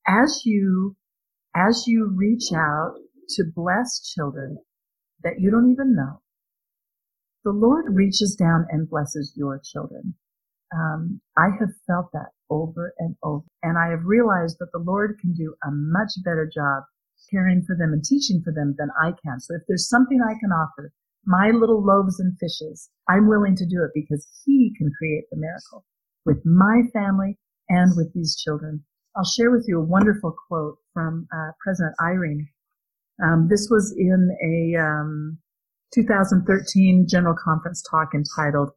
[0.08, 0.96] as you,
[1.56, 2.96] as you reach out
[3.30, 4.58] to bless children
[5.24, 6.22] that you don't even know,
[7.46, 10.16] the Lord reaches down and blesses your children.
[10.76, 15.20] Um, I have felt that over and over, and I have realized that the Lord
[15.22, 16.84] can do a much better job
[17.32, 19.40] caring for them and teaching for them than I can.
[19.40, 20.92] So if there's something I can offer,
[21.26, 25.38] my little loaves and fishes, I'm willing to do it because He can create the
[25.38, 25.86] miracle
[26.26, 27.38] with my family
[27.70, 28.84] and with these children.
[29.16, 32.48] I'll share with you a wonderful quote from uh, President Eyring.
[33.24, 35.38] Um, this was in a um,
[35.96, 38.72] 2013 General Conference talk entitled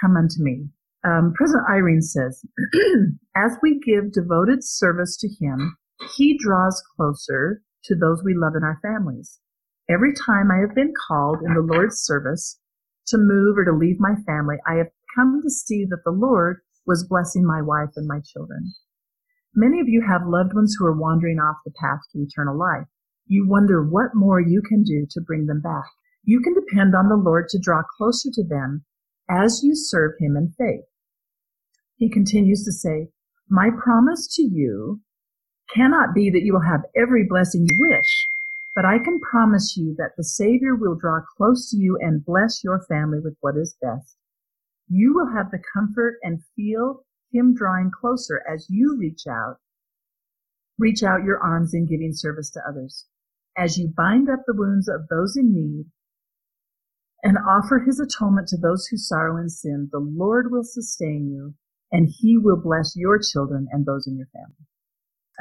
[0.00, 0.70] "Come Unto Me."
[1.04, 2.42] Um, President Eyring says,
[3.36, 5.76] "As we give devoted service to Him,
[6.16, 9.38] He draws closer to those we love in our families.
[9.90, 12.58] Every time I have been called in the Lord's service
[13.08, 16.60] to move or to leave my family, I have come to see that the Lord
[16.86, 18.72] was blessing my wife and my children.
[19.54, 22.86] Many of you have loved ones who are wandering off the path to eternal life.
[23.26, 25.90] You wonder what more you can do to bring them back.
[26.24, 28.84] You can depend on the Lord to draw closer to them
[29.28, 30.84] as you serve Him in faith.
[31.96, 33.10] He continues to say,
[33.48, 35.00] My promise to you
[35.74, 38.28] cannot be that you will have every blessing you wish,
[38.76, 42.62] but I can promise you that the Savior will draw close to you and bless
[42.62, 44.16] your family with what is best.
[44.88, 49.56] You will have the comfort and feel Him drawing closer as you reach out,
[50.78, 53.06] reach out your arms in giving service to others.
[53.56, 55.86] As you bind up the wounds of those in need
[57.22, 61.54] and offer His atonement to those who sorrow in sin, the Lord will sustain you
[61.90, 64.66] and He will bless your children and those in your family.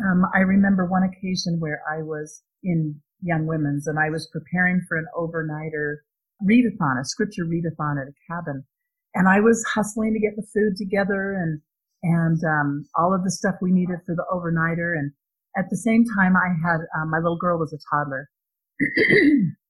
[0.03, 4.81] Um, I remember one occasion where I was in Young Women's and I was preparing
[4.87, 5.97] for an overnighter
[6.43, 8.63] readathon, a scripture readathon at a cabin.
[9.13, 11.61] And I was hustling to get the food together and,
[12.03, 14.97] and, um, all of the stuff we needed for the overnighter.
[14.97, 15.11] And
[15.57, 18.29] at the same time, I had, um, my little girl was a toddler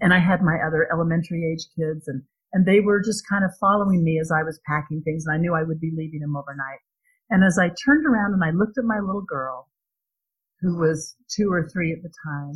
[0.00, 2.22] and I had my other elementary age kids and,
[2.52, 5.38] and they were just kind of following me as I was packing things and I
[5.38, 6.80] knew I would be leaving them overnight.
[7.30, 9.68] And as I turned around and I looked at my little girl,
[10.60, 12.54] who was two or three at the time,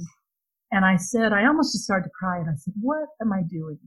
[0.72, 3.42] and I said, I almost just started to cry, and I said, what am I
[3.42, 3.78] doing?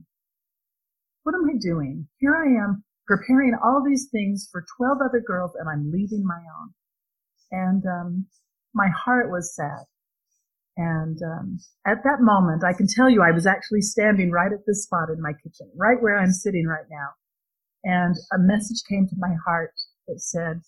[1.22, 2.06] What am I doing?
[2.18, 6.40] Here I am preparing all these things for 12 other girls, and I'm leaving my
[6.60, 6.74] own.
[7.50, 8.26] And um,
[8.74, 9.84] my heart was sad.
[10.76, 14.66] And um, at that moment, I can tell you, I was actually standing right at
[14.66, 17.10] this spot in my kitchen, right where I'm sitting right now.
[17.84, 19.74] And a message came to my heart
[20.08, 20.62] that said,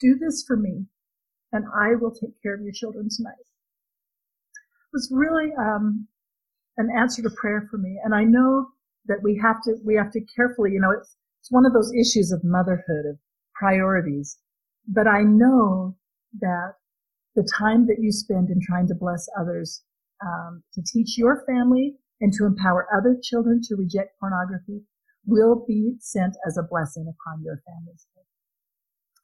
[0.00, 0.86] do this for me
[1.52, 3.34] and I will take care of your children tonight.
[3.40, 6.06] It was really, um,
[6.76, 7.98] an answer to prayer for me.
[8.04, 8.68] And I know
[9.06, 11.92] that we have to, we have to carefully, you know, it's, it's one of those
[11.94, 13.18] issues of motherhood, of
[13.54, 14.38] priorities.
[14.86, 15.96] But I know
[16.40, 16.74] that
[17.36, 19.82] the time that you spend in trying to bless others,
[20.24, 24.82] um, to teach your family and to empower other children to reject pornography
[25.26, 28.06] will be sent as a blessing upon your families.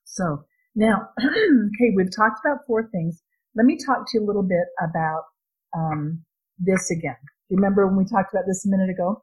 [0.05, 0.45] So
[0.75, 3.23] now, okay, we've talked about four things.
[3.57, 5.23] Let me talk to you a little bit about
[5.75, 6.23] um,
[6.59, 7.17] this again.
[7.51, 9.23] Remember when we talked about this a minute ago?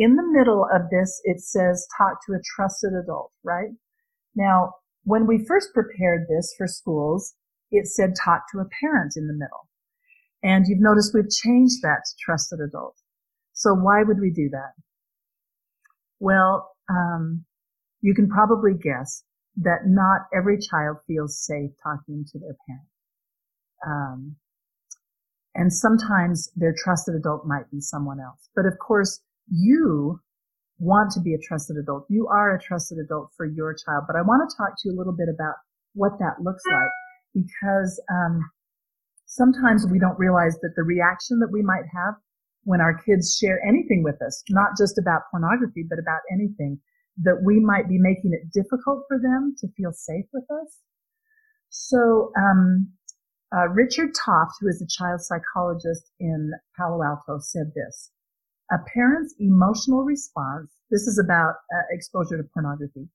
[0.00, 3.68] in the middle of this, it says talk to a trusted adult, right?
[4.34, 4.72] Now,
[5.04, 7.34] when we first prepared this for schools,
[7.70, 9.68] it said talk to a parent in the middle.
[10.42, 12.96] And you've noticed we've changed that to trusted adult.
[13.52, 14.72] So why would we do that?
[16.18, 17.44] Well, um,
[18.00, 19.22] you can probably guess
[19.56, 22.86] that not every child feels safe talking to their parent.
[23.86, 24.36] Um,
[25.54, 28.48] and sometimes their trusted adult might be someone else.
[28.54, 30.20] But of course, you
[30.78, 32.06] want to be a trusted adult.
[32.08, 34.04] You are a trusted adult for your child.
[34.06, 35.56] But I want to talk to you a little bit about
[35.94, 36.90] what that looks like
[37.34, 38.50] because um,
[39.26, 42.14] sometimes we don't realize that the reaction that we might have
[42.64, 46.78] when our kids share anything with us, not just about pornography, but about anything,
[47.22, 50.78] that we might be making it difficult for them to feel safe with us.
[51.70, 52.90] So, um,
[53.54, 58.10] uh, Richard Toft, who is a child psychologist in Palo Alto, said this.
[58.70, 63.08] A parent's emotional response, this is about uh, exposure to pornography.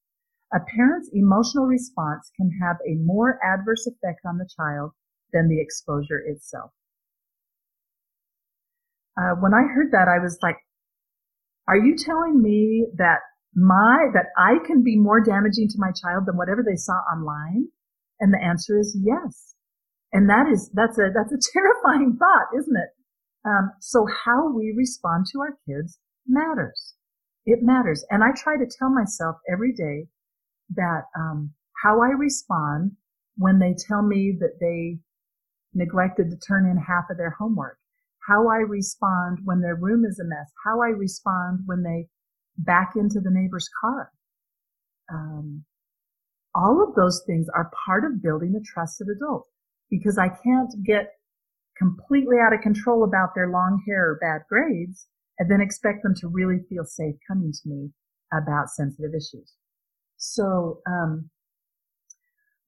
[0.55, 4.91] A parent's emotional response can have a more adverse effect on the child
[5.33, 6.71] than the exposure itself.
[9.19, 10.55] Uh, when I heard that, I was like,
[11.67, 13.19] are you telling me that
[13.53, 17.67] my, that I can be more damaging to my child than whatever they saw online?
[18.21, 19.55] And the answer is yes.
[20.13, 22.89] And that is, that's a, that's a terrifying thought, isn't it?
[23.43, 26.93] Um, so how we respond to our kids matters.
[27.45, 28.05] It matters.
[28.09, 30.07] And I try to tell myself every day
[30.73, 32.91] that, um, how I respond
[33.38, 34.99] when they tell me that they
[35.73, 37.78] neglected to turn in half of their homework,
[38.28, 42.08] how I respond when their room is a mess, how I respond when they
[42.58, 44.12] back into the neighbor's car.
[45.12, 45.65] Um,
[46.56, 49.47] all of those things are part of building a trusted adult
[49.89, 51.12] because I can't get
[51.78, 56.15] completely out of control about their long hair or bad grades and then expect them
[56.15, 57.91] to really feel safe coming to me
[58.32, 59.54] about sensitive issues.
[60.17, 61.30] So, um,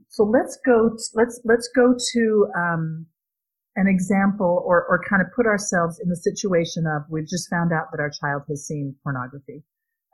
[0.10, 3.06] so let's go, t- let's, let's go to, um,
[3.78, 7.72] an example or, or kind of put ourselves in the situation of we've just found
[7.72, 9.64] out that our child has seen pornography.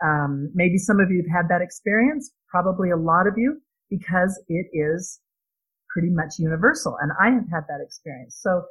[0.04, 4.42] Um, maybe some of you have had that experience, probably a lot of you, because
[4.50, 5.22] it is
[5.90, 6.98] pretty much universal.
[7.02, 8.38] And I have had that experience.
[8.42, 8.64] So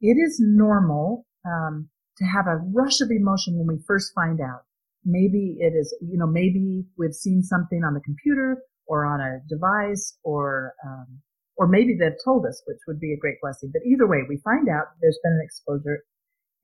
[0.00, 4.62] it is normal um, to have a rush of emotion when we first find out.
[5.04, 9.40] Maybe it is, you know, maybe we've seen something on the computer or on a
[9.48, 11.20] device or, um,
[11.56, 13.70] or maybe they've told us, which would be a great blessing.
[13.72, 16.04] But either way, we find out there's been an exposure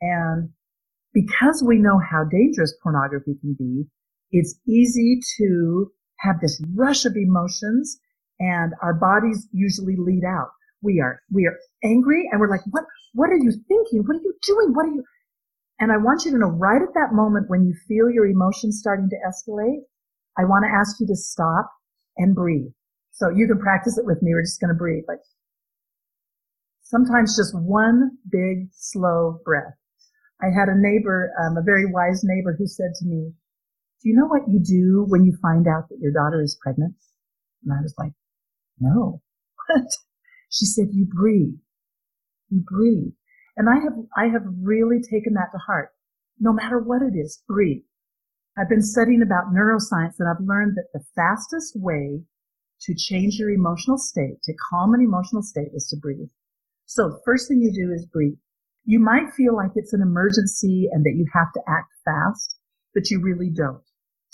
[0.00, 0.50] and
[1.12, 3.86] because we know how dangerous pornography can be,
[4.30, 7.98] it's easy to have this rush of emotions
[8.38, 10.50] and our bodies usually lead out.
[10.82, 14.02] We are, we are angry and we're like, what, what are you thinking?
[14.06, 14.74] What are you doing?
[14.74, 15.04] What are you?
[15.78, 18.78] And I want you to know right at that moment when you feel your emotions
[18.80, 19.84] starting to escalate,
[20.38, 21.70] I want to ask you to stop
[22.16, 22.72] and breathe.
[23.12, 24.32] So you can practice it with me.
[24.32, 25.04] We're just going to breathe.
[25.08, 25.20] Like
[26.82, 29.74] sometimes just one big slow breath.
[30.42, 33.32] I had a neighbor, um, a very wise neighbor who said to me,
[34.02, 36.94] do you know what you do when you find out that your daughter is pregnant?
[37.64, 38.12] And I was like,
[38.78, 39.22] no.
[39.68, 39.88] What?
[40.48, 41.58] She said, you breathe.
[42.50, 43.14] You breathe.
[43.56, 45.90] And I have, I have really taken that to heart.
[46.38, 47.82] No matter what it is, breathe.
[48.58, 52.22] I've been studying about neuroscience and I've learned that the fastest way
[52.82, 56.28] to change your emotional state, to calm an emotional state is to breathe.
[56.84, 58.38] So the first thing you do is breathe.
[58.84, 62.56] You might feel like it's an emergency and that you have to act fast,
[62.94, 63.82] but you really don't.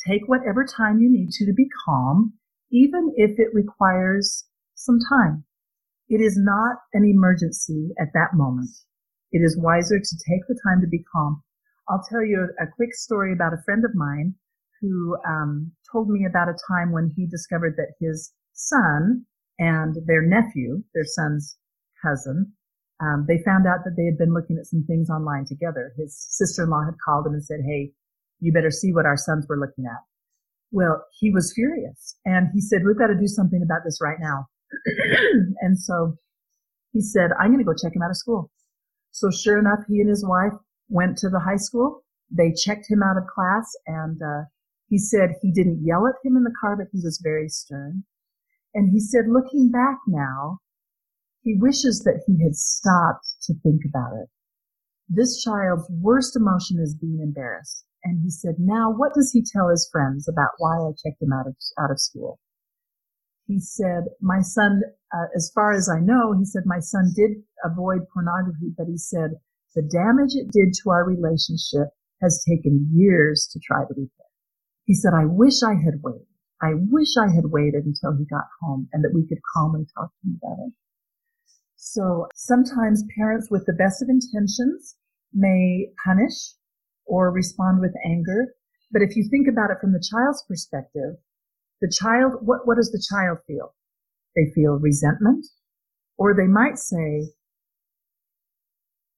[0.07, 2.35] Take whatever time you need to to be calm,
[2.71, 5.45] even if it requires some time.
[6.09, 8.71] It is not an emergency at that moment.
[9.33, 11.43] It is wiser to take the time to be calm.
[11.89, 14.35] I'll tell you a, a quick story about a friend of mine
[14.81, 19.25] who um, told me about a time when he discovered that his son
[19.59, 21.57] and their nephew, their son's
[22.03, 22.53] cousin,
[23.01, 25.93] um, they found out that they had been looking at some things online together.
[25.97, 27.93] His sister-in-law had called him and said, "Hey,
[28.39, 29.99] you better see what our sons were looking at."
[30.71, 34.21] Well, he was furious and he said, "We've got to do something about this right
[34.21, 34.47] now."
[35.63, 36.17] and so
[36.93, 38.52] he said, "I'm going to go check him out of school."
[39.23, 40.59] So sure enough, he and his wife
[40.89, 42.03] went to the high school.
[42.29, 44.47] They checked him out of class and uh,
[44.89, 48.03] he said he didn't yell at him in the car, but he was very stern.
[48.75, 50.59] And he said, looking back now,
[51.41, 54.29] he wishes that he had stopped to think about it.
[55.09, 57.85] This child's worst emotion is being embarrassed.
[58.03, 61.33] And he said, now what does he tell his friends about why I checked him
[61.33, 62.41] out of, out of school?
[63.47, 64.83] He said, my son,
[65.13, 68.97] uh, as far as I know, he said, my son did avoid pornography, but he
[68.97, 69.33] said,
[69.75, 71.89] the damage it did to our relationship
[72.21, 74.31] has taken years to try to repair.
[74.85, 76.27] He said, I wish I had waited.
[76.63, 80.11] I wish I had waited until he got home and that we could calmly talk
[80.11, 80.73] to him about it.
[81.77, 84.97] So sometimes parents with the best of intentions
[85.35, 86.55] may punish
[87.05, 88.55] or respond with anger.
[88.93, 91.19] But if you think about it from the child's perspective,
[91.83, 93.75] the child, what, what does the child feel?
[94.35, 95.45] They feel resentment,
[96.17, 97.29] or they might say,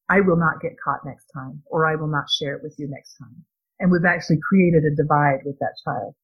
[0.09, 2.89] I will not get caught next time, or I will not share it with you
[2.89, 3.45] next time.
[3.79, 6.15] And we've actually created a divide with that child.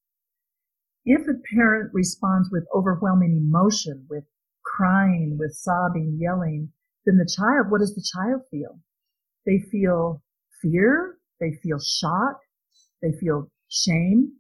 [1.05, 4.25] If a parent responds with overwhelming emotion, with
[4.65, 6.73] crying, with sobbing, yelling,
[7.05, 8.81] then the child, what does the child feel?
[9.47, 10.23] They feel
[10.63, 11.19] fear.
[11.39, 12.39] They feel shock.
[13.03, 14.40] They feel shame.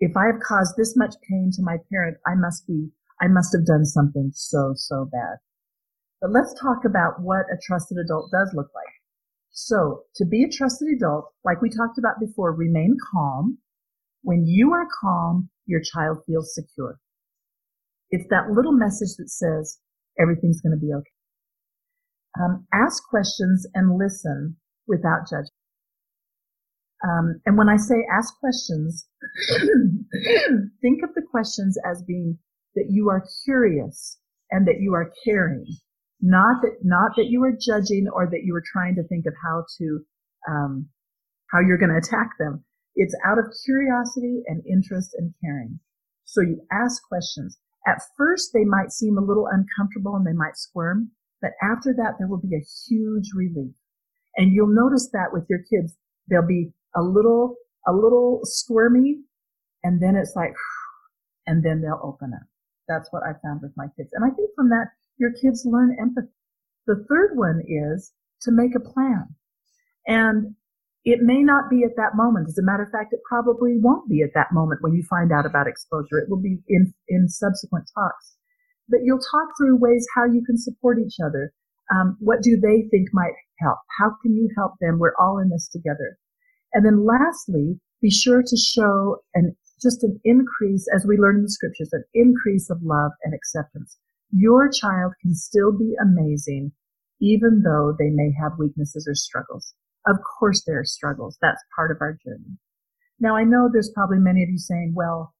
[0.00, 2.90] If I have caused this much pain to my parent, I must be,
[3.20, 5.38] I must have done something so, so bad.
[6.20, 8.94] But let's talk about what a trusted adult does look like.
[9.50, 13.58] So to be a trusted adult, like we talked about before, remain calm.
[14.22, 16.98] When you are calm, your child feels secure.
[18.10, 19.78] It's that little message that says
[20.18, 21.10] everything's going to be okay.
[22.40, 24.56] Um, ask questions and listen
[24.88, 25.52] without judgment.
[27.04, 29.06] Um, and when I say ask questions,
[30.80, 32.38] think of the questions as being
[32.74, 34.18] that you are curious
[34.50, 35.66] and that you are caring,
[36.20, 39.34] not that not that you are judging or that you are trying to think of
[39.42, 40.00] how to
[40.48, 40.88] um,
[41.52, 42.64] how you're going to attack them.
[42.96, 45.80] It's out of curiosity and interest and caring.
[46.24, 47.58] So you ask questions.
[47.86, 51.10] At first, they might seem a little uncomfortable and they might squirm,
[51.42, 53.74] but after that, there will be a huge relief.
[54.36, 55.94] And you'll notice that with your kids,
[56.30, 59.18] they'll be a little, a little squirmy
[59.84, 60.54] and then it's like,
[61.46, 62.48] and then they'll open up.
[62.88, 64.10] That's what I found with my kids.
[64.12, 64.88] And I think from that,
[65.18, 66.32] your kids learn empathy.
[66.86, 69.34] The third one is to make a plan.
[70.06, 70.54] And
[71.04, 72.48] it may not be at that moment.
[72.48, 75.32] As a matter of fact, it probably won't be at that moment when you find
[75.32, 76.18] out about exposure.
[76.18, 78.36] It will be in, in subsequent talks.
[78.88, 81.52] But you'll talk through ways how you can support each other.
[81.94, 83.78] Um, what do they think might help?
[83.98, 84.98] How can you help them?
[84.98, 86.18] We're all in this together.
[86.74, 91.42] And then lastly, be sure to show an just an increase, as we learn in
[91.42, 93.98] the scriptures, an increase of love and acceptance.
[94.32, 96.72] Your child can still be amazing,
[97.20, 99.74] even though they may have weaknesses or struggles.
[100.06, 101.38] Of course there are struggles.
[101.40, 102.58] That's part of our journey.
[103.20, 105.34] Now I know there's probably many of you saying, well,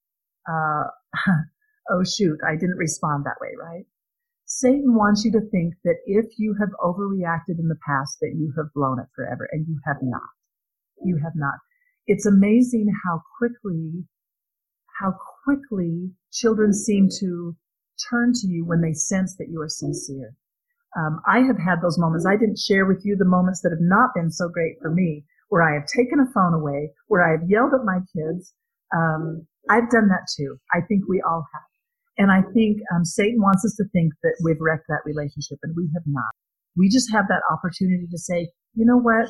[0.49, 0.85] uh,
[1.91, 3.85] oh shoot, I didn't respond that way, right?
[4.47, 8.53] Satan wants you to think that if you have overreacted in the past, that you
[8.57, 10.23] have blown it forever, and you have not.
[11.03, 11.55] You have not.
[12.07, 14.05] It's amazing how quickly,
[15.01, 15.15] how
[15.45, 17.57] quickly children seem to
[18.11, 20.35] turn to you when they sense that you are sincere.
[20.97, 22.27] Um, I have had those moments.
[22.27, 25.25] I didn't share with you the moments that have not been so great for me,
[25.49, 28.55] where I have taken a phone away, where I have yelled at my kids.
[28.95, 30.59] Um, I've done that too.
[30.73, 31.63] I think we all have.
[32.17, 35.75] And I think um, Satan wants us to think that we've wrecked that relationship, and
[35.77, 36.31] we have not.
[36.77, 39.29] We just have that opportunity to say, you know what?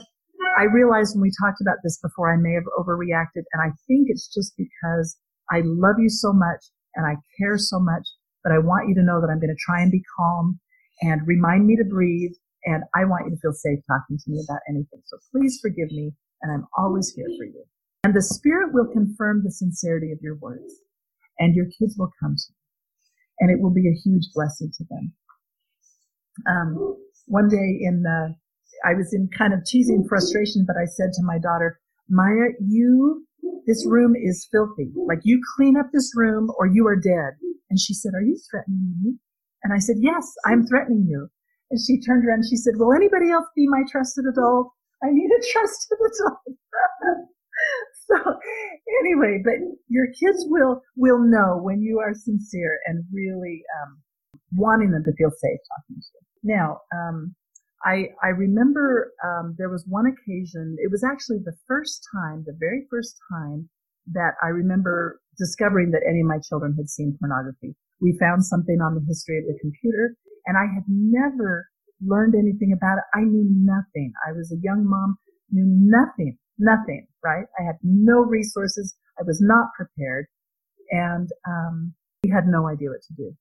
[0.59, 4.09] I realized when we talked about this before, I may have overreacted, and I think
[4.09, 5.17] it's just because
[5.51, 8.07] I love you so much and I care so much,
[8.43, 10.61] but I want you to know that I'm going to try and be calm
[11.03, 12.33] and remind me to breathe.
[12.65, 15.03] And I want you to feel safe talking to me about anything.
[15.05, 17.65] So please forgive me, and I'm always here for you.
[18.05, 20.73] And the Spirit will confirm the sincerity of your words,
[21.39, 22.65] and your kids will come to you
[23.41, 25.13] and it will be a huge blessing to them.
[26.49, 26.97] Um,
[27.27, 28.35] one day in the,
[28.85, 33.27] I was in kind of teasing frustration, but I said to my daughter, Maya, you,
[33.67, 34.93] this room is filthy.
[35.07, 37.35] Like you clean up this room or you are dead.
[37.71, 39.17] And she said, are you threatening me?
[39.63, 41.29] And I said, yes, I'm threatening you.
[41.71, 44.71] And she turned around and she said, will anybody else be my trusted adult?
[45.03, 46.59] I need a trusted adult.
[48.07, 48.17] so
[49.01, 49.55] anyway, but
[49.89, 54.03] your kids will will know when you are sincere and really um,
[54.53, 56.55] wanting them to feel safe talking to you.
[56.55, 57.35] Now, um,
[57.85, 60.77] I I remember um, there was one occasion.
[60.79, 63.69] It was actually the first time, the very first time
[64.13, 67.75] that I remember discovering that any of my children had seen pornography.
[68.01, 70.17] We found something on the history of the computer,
[70.47, 71.69] and I had never
[72.05, 73.05] learned anything about it.
[73.15, 74.13] I knew nothing.
[74.27, 75.17] I was a young mom,
[75.51, 77.47] knew nothing nothing, right?
[77.59, 78.95] I had no resources.
[79.19, 80.27] I was not prepared
[80.91, 83.37] and, um, we had no idea what to do.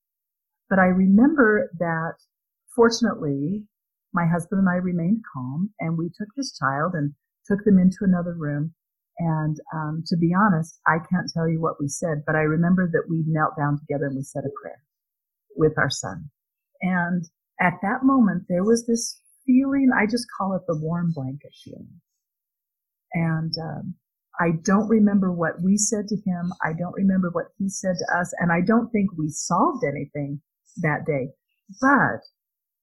[0.70, 2.16] But I remember that
[2.76, 3.66] fortunately
[4.14, 7.14] my husband and I remained calm and we took this child and
[7.48, 8.74] took them into another room.
[9.20, 12.90] And, um, to be honest, I can't tell you what we said, but I remember
[12.94, 14.82] that we knelt down together and we said a prayer
[15.58, 16.30] with our son.
[16.82, 17.26] And
[17.62, 21.90] at that moment, there was this feeling, I just call it the warm blanket feeling
[23.14, 23.96] And um,
[24.40, 26.54] I don't remember what we said to him.
[26.64, 28.34] I don't remember what he said to us.
[28.40, 30.42] And I don't think we solved anything
[30.78, 31.30] that day.
[31.82, 32.22] But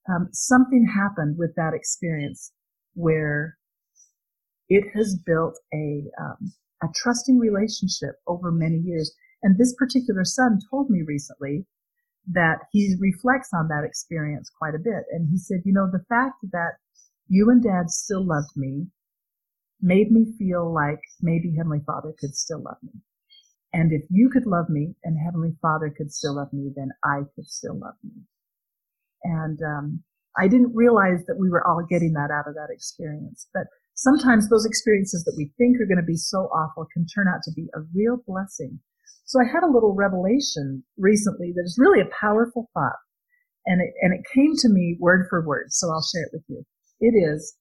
[0.09, 2.51] um, something happened with that experience
[2.93, 3.57] where
[4.69, 9.13] it has built a, um, a trusting relationship over many years.
[9.43, 11.65] And this particular son told me recently
[12.31, 15.03] that he reflects on that experience quite a bit.
[15.11, 16.73] And he said, you know, the fact that
[17.27, 18.87] you and dad still loved me
[19.81, 22.93] made me feel like maybe Heavenly Father could still love me.
[23.73, 27.21] And if you could love me and Heavenly Father could still love me, then I
[27.35, 28.11] could still love me.
[29.23, 30.03] And um,
[30.37, 33.47] I didn't realize that we were all getting that out of that experience.
[33.53, 37.27] But sometimes those experiences that we think are going to be so awful can turn
[37.27, 38.79] out to be a real blessing.
[39.25, 42.99] So I had a little revelation recently that is really a powerful thought.
[43.65, 45.67] And it, and it came to me word for word.
[45.69, 46.65] So I'll share it with you.
[46.99, 47.55] It is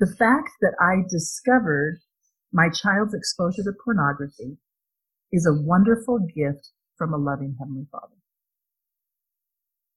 [0.00, 2.00] the fact that I discovered
[2.52, 4.58] my child's exposure to pornography
[5.32, 8.21] is a wonderful gift from a loving Heavenly Father.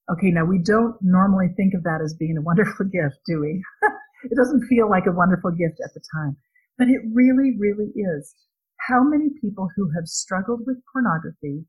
[0.08, 3.62] Okay, now we don't normally think of that as being a wonderful gift, do we?
[4.30, 6.36] it doesn't feel like a wonderful gift at the time,
[6.78, 8.34] but it really, really is.
[8.88, 11.64] How many people who have struggled with pornography,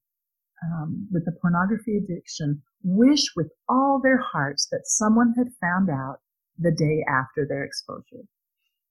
[0.64, 6.18] um, with the pornography addiction, wish with all their hearts that someone had found out
[6.60, 8.26] the day after their exposure,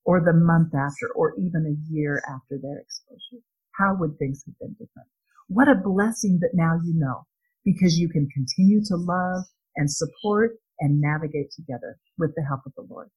[0.05, 3.43] or the month after, or even a year after their exposure?
[3.79, 5.09] How would things have been different?
[5.49, 7.27] What a blessing that now you know,
[7.67, 9.45] because you can continue to love
[9.77, 13.11] and support and navigate together with the help of the Lord.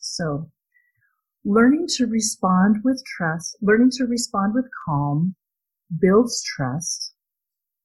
[0.00, 0.50] So
[1.46, 5.34] learning to respond with trust, learning to respond with calm
[5.98, 7.14] builds trust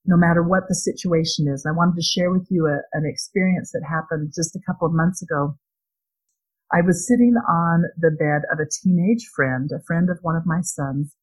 [0.06, 1.66] no matter what the situation is.
[1.66, 4.94] I wanted to share with you a, an experience that happened just a couple of
[4.94, 5.56] months ago
[6.74, 10.46] I was sitting on the bed of a teenage friend, a friend of one of
[10.46, 11.14] my sons,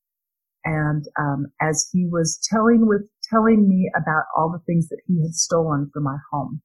[0.65, 5.23] and um, as he was telling with telling me about all the things that he
[5.23, 6.63] had stolen from my home,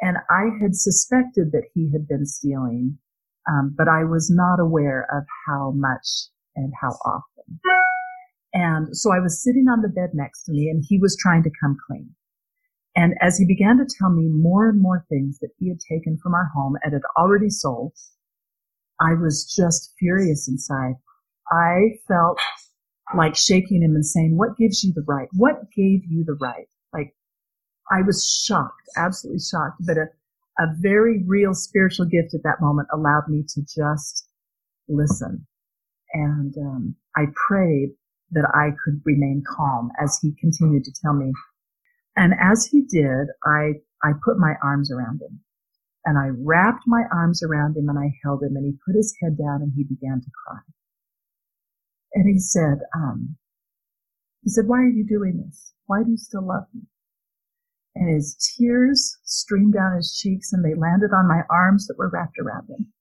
[0.00, 2.98] and I had suspected that he had been stealing,
[3.48, 6.06] um, but I was not aware of how much
[6.54, 7.60] and how often.
[8.52, 11.42] And so I was sitting on the bed next to me, and he was trying
[11.42, 12.14] to come clean.
[12.96, 16.18] And as he began to tell me more and more things that he had taken
[16.22, 17.92] from our home and had already sold,
[19.00, 20.94] I was just furious inside.
[21.50, 22.40] I felt
[23.16, 25.28] like shaking him and saying, what gives you the right?
[25.32, 26.68] What gave you the right?
[26.92, 27.14] Like
[27.90, 30.06] I was shocked, absolutely shocked, but a,
[30.58, 34.28] a very real spiritual gift at that moment allowed me to just
[34.88, 35.46] listen.
[36.12, 37.90] And um, I prayed
[38.32, 41.32] that I could remain calm as he continued to tell me
[42.18, 45.38] and as he did, I, I put my arms around him
[46.04, 49.14] and I wrapped my arms around him and I held him and he put his
[49.22, 50.58] head down and he began to cry.
[52.14, 53.36] And he said, um,
[54.42, 55.72] he said, why are you doing this?
[55.86, 56.82] Why do you still love me?
[57.94, 62.10] And his tears streamed down his cheeks and they landed on my arms that were
[62.12, 62.92] wrapped around him.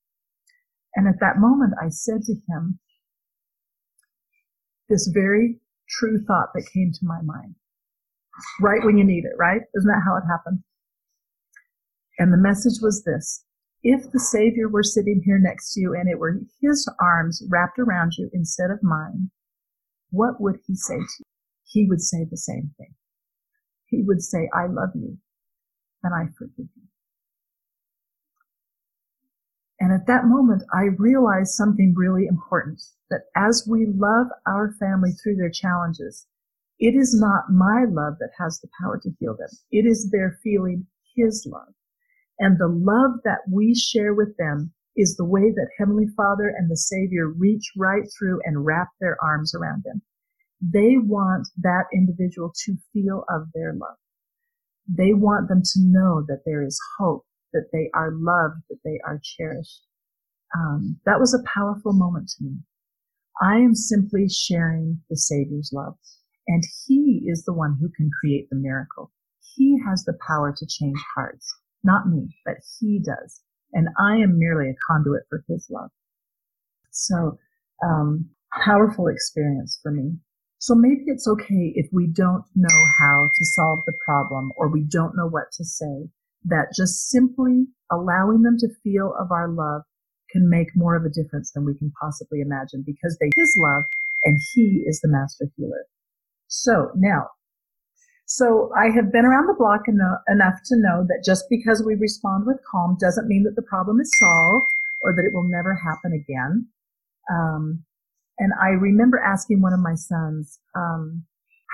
[0.96, 2.80] And at that moment, I said to him
[4.90, 7.56] this very true thought that came to my mind
[8.60, 9.62] right when you need it, right?
[9.76, 10.64] Isn't that how it happened?
[12.20, 13.44] And the message was this.
[13.84, 17.80] If the Savior were sitting here next to you and it were his arms wrapped
[17.80, 19.30] around you instead of mine,
[20.10, 21.26] what would he say to you?
[21.64, 22.96] He would say the same thing.
[23.86, 25.18] He would say, I love you
[26.04, 26.88] and I forgive you.
[29.80, 35.12] And at that moment, I realized something really important that as we love our family
[35.12, 36.26] through their challenges,
[36.80, 39.50] it is not my love that has the power to heal them.
[39.72, 41.74] It is their feeling his love.
[42.40, 46.70] And the love that we share with them is the way that Heavenly Father and
[46.70, 50.02] the Savior reach right through and wrap their arms around them.
[50.62, 53.98] They want that individual to feel of their love.
[54.88, 59.00] They want them to know that there is hope, that they are loved, that they
[59.06, 59.84] are cherished.
[60.56, 62.58] Um, that was a powerful moment to me.
[63.42, 65.96] I am simply sharing the Savior's love.
[66.48, 69.12] And he is the one who can create the miracle.
[69.56, 71.54] He has the power to change hearts.
[71.84, 73.42] Not me, but he does.
[73.74, 75.90] And I am merely a conduit for his love.
[76.92, 77.38] So,
[77.84, 78.30] um,
[78.64, 80.18] powerful experience for me.
[80.60, 84.82] So maybe it's okay if we don't know how to solve the problem or we
[84.82, 86.10] don't know what to say,
[86.46, 89.84] that just simply allowing them to feel of our love
[90.32, 93.84] can make more of a difference than we can possibly imagine because they his love
[94.24, 95.86] and he is the master healer.
[96.48, 97.28] So now,
[98.28, 101.96] so I have been around the block eno- enough to know that just because we
[101.96, 104.68] respond with calm doesn't mean that the problem is solved
[105.02, 106.68] or that it will never happen again.
[107.32, 107.84] Um,
[108.40, 111.26] And I remember asking one of my sons, um,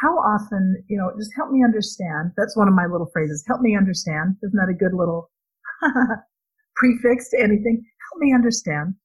[0.02, 2.32] how often, you know, just help me understand.
[2.38, 3.44] That's one of my little phrases.
[3.48, 4.38] Help me understand.
[4.44, 5.30] Isn't that a good little
[6.76, 7.84] prefix to anything?
[8.12, 8.96] Help me understand.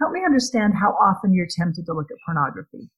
[0.00, 2.90] Help me understand how often you're tempted to look at pornography.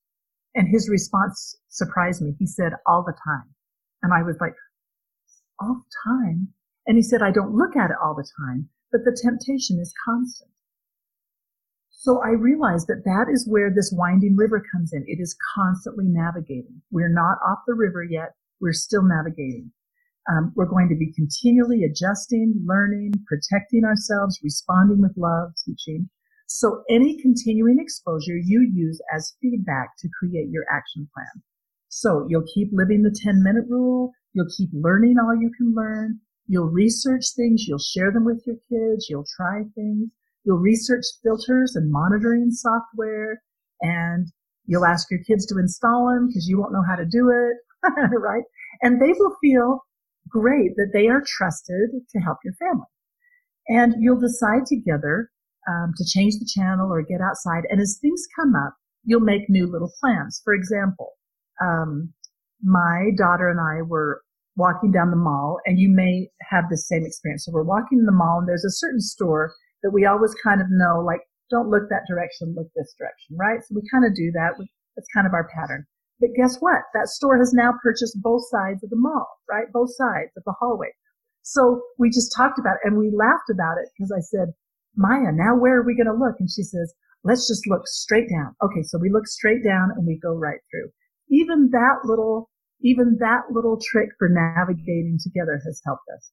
[0.55, 2.35] And his response surprised me.
[2.39, 3.55] He said, all the time.
[4.03, 4.55] And I was like,
[5.61, 6.49] all the time?
[6.87, 9.95] And he said, I don't look at it all the time, but the temptation is
[10.05, 10.51] constant.
[11.91, 15.05] So I realized that that is where this winding river comes in.
[15.09, 16.83] It is constantly navigating.
[16.91, 18.35] We're not off the river yet.
[18.61, 19.73] We're still navigating.
[20.31, 26.11] Um, we're going to be continually adjusting, learning, protecting ourselves, responding with love, teaching.
[26.47, 31.43] So any continuing exposure you use as feedback to create your action plan.
[31.89, 34.13] So you'll keep living the 10 minute rule.
[34.33, 36.21] You'll keep learning all you can learn.
[36.47, 37.67] You'll research things.
[37.67, 39.07] You'll share them with your kids.
[39.09, 40.11] You'll try things.
[40.45, 43.43] You'll research filters and monitoring software
[43.81, 44.27] and
[44.67, 47.89] you'll ask your kids to install them because you won't know how to do it,
[48.19, 48.45] right?
[48.83, 49.85] And they will feel
[50.29, 52.87] great that they are trusted to help your family.
[53.69, 55.31] And you'll decide together
[55.69, 57.65] um, to change the channel or get outside.
[57.71, 60.41] And as things come up, you'll make new little plans.
[60.45, 61.13] For example,
[61.61, 62.13] um,
[62.63, 64.23] my daughter and I were
[64.57, 67.45] walking down the mall, and you may have the same experience.
[67.45, 69.53] So we're walking in the mall, and there's a certain store
[69.83, 73.61] that we always kind of know, like, don't look that direction, look this direction, right?
[73.63, 74.53] So we kind of do that.
[74.97, 75.85] That's kind of our pattern.
[76.21, 76.83] But guess what?
[76.95, 79.67] That store has now purchased both sides of the mall, right?
[79.73, 80.89] Both sides of the hallway.
[81.43, 84.55] So we just talked about it and we laughed about it because I said,
[84.97, 86.37] Maya, now where are we going to look?
[86.39, 88.55] And she says, let's just look straight down.
[88.63, 88.83] Okay.
[88.83, 90.91] So we look straight down and we go right through.
[91.31, 92.51] Even that little,
[92.83, 96.31] even that little trick for navigating together has helped us.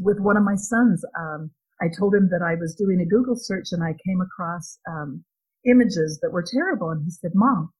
[0.00, 3.36] With one of my sons, um, I told him that I was doing a Google
[3.36, 5.24] search and I came across um,
[5.66, 6.90] images that were terrible.
[6.90, 7.70] And he said, Mom,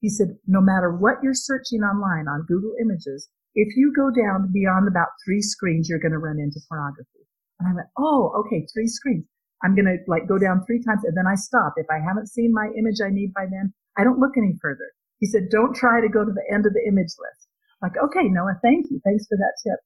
[0.00, 4.50] he said, no matter what you're searching online on Google Images, if you go down
[4.52, 7.26] beyond about three screens, you're going to run into pornography.
[7.58, 9.26] And I went, oh, okay, three screens.
[9.62, 11.74] I'm going to like go down three times and then I stop.
[11.76, 14.92] If I haven't seen my image I need by then, I don't look any further.
[15.18, 17.48] He said, don't try to go to the end of the image list.
[17.82, 19.00] Like, okay, Noah, thank you.
[19.04, 19.80] Thanks for that tip.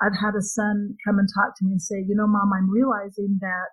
[0.00, 2.70] I've had a son come and talk to me and say, you know, mom, I'm
[2.70, 3.68] realizing that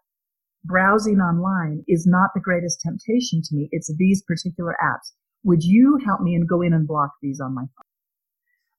[0.65, 3.69] browsing online is not the greatest temptation to me.
[3.71, 5.13] It's these particular apps.
[5.43, 7.87] Would you help me and go in and block these on my phone?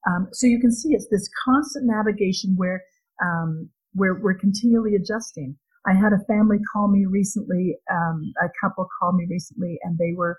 [0.07, 2.83] Um, so you can see it's this constant navigation where
[3.23, 5.57] um, where we're continually adjusting.
[5.87, 10.13] I had a family call me recently, um, a couple called me recently, and they
[10.17, 10.39] were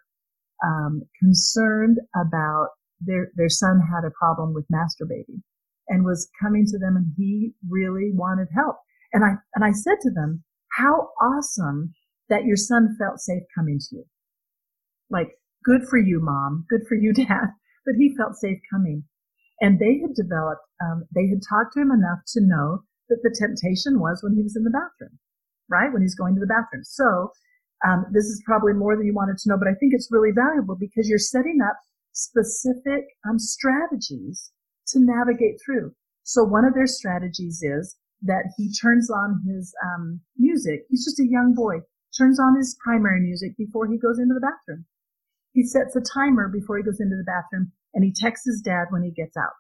[0.64, 2.70] um, concerned about
[3.02, 5.42] their their son had a problem with masturbating,
[5.88, 8.78] and was coming to them and he really wanted help.
[9.12, 10.44] And I, and I said to them,
[10.78, 11.94] how awesome
[12.30, 14.06] that your son felt safe coming to you.
[15.10, 15.32] Like,
[15.66, 16.66] good for you, mom.
[16.70, 17.54] Good for you, dad.
[17.86, 19.04] But he felt safe coming.
[19.62, 23.36] And they had developed, um, they had talked to him enough to know that the
[23.38, 25.20] temptation was when he was in the bathroom,
[25.70, 25.92] right?
[25.92, 26.84] When he's going to the bathroom.
[26.84, 27.32] So,
[27.88, 30.32] um, this is probably more than you wanted to know, but I think it's really
[30.32, 31.78] valuable because you're setting up
[32.12, 34.52] specific um, strategies
[34.88, 35.94] to navigate through.
[36.24, 40.82] So one of their strategies is that he turns on his um, music.
[40.90, 41.80] He's just a young boy.
[42.18, 44.86] Turns on his primary music before he goes into the bathroom.
[45.54, 48.88] He sets a timer before he goes into the bathroom, and he texts his dad
[48.90, 49.54] when he gets out.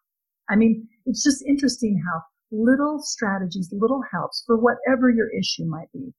[0.50, 5.92] I mean, it's just interesting how little strategies, little helps for whatever your issue might
[5.94, 6.14] be.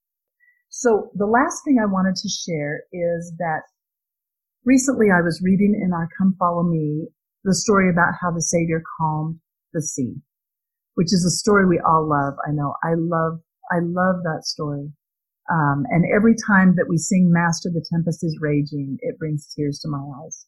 [0.68, 3.62] So the last thing I wanted to share is that
[4.64, 7.08] recently I was reading in our Come Follow Me
[7.42, 9.40] the story about how the Savior calmed
[9.72, 10.14] the sea,
[10.94, 12.34] which is a story we all love.
[12.46, 12.74] I know.
[12.84, 13.40] I love,
[13.72, 14.92] I love that story.
[15.50, 19.80] Um, and every time that we sing Master, the tempest is raging, it brings tears
[19.80, 20.46] to my eyes.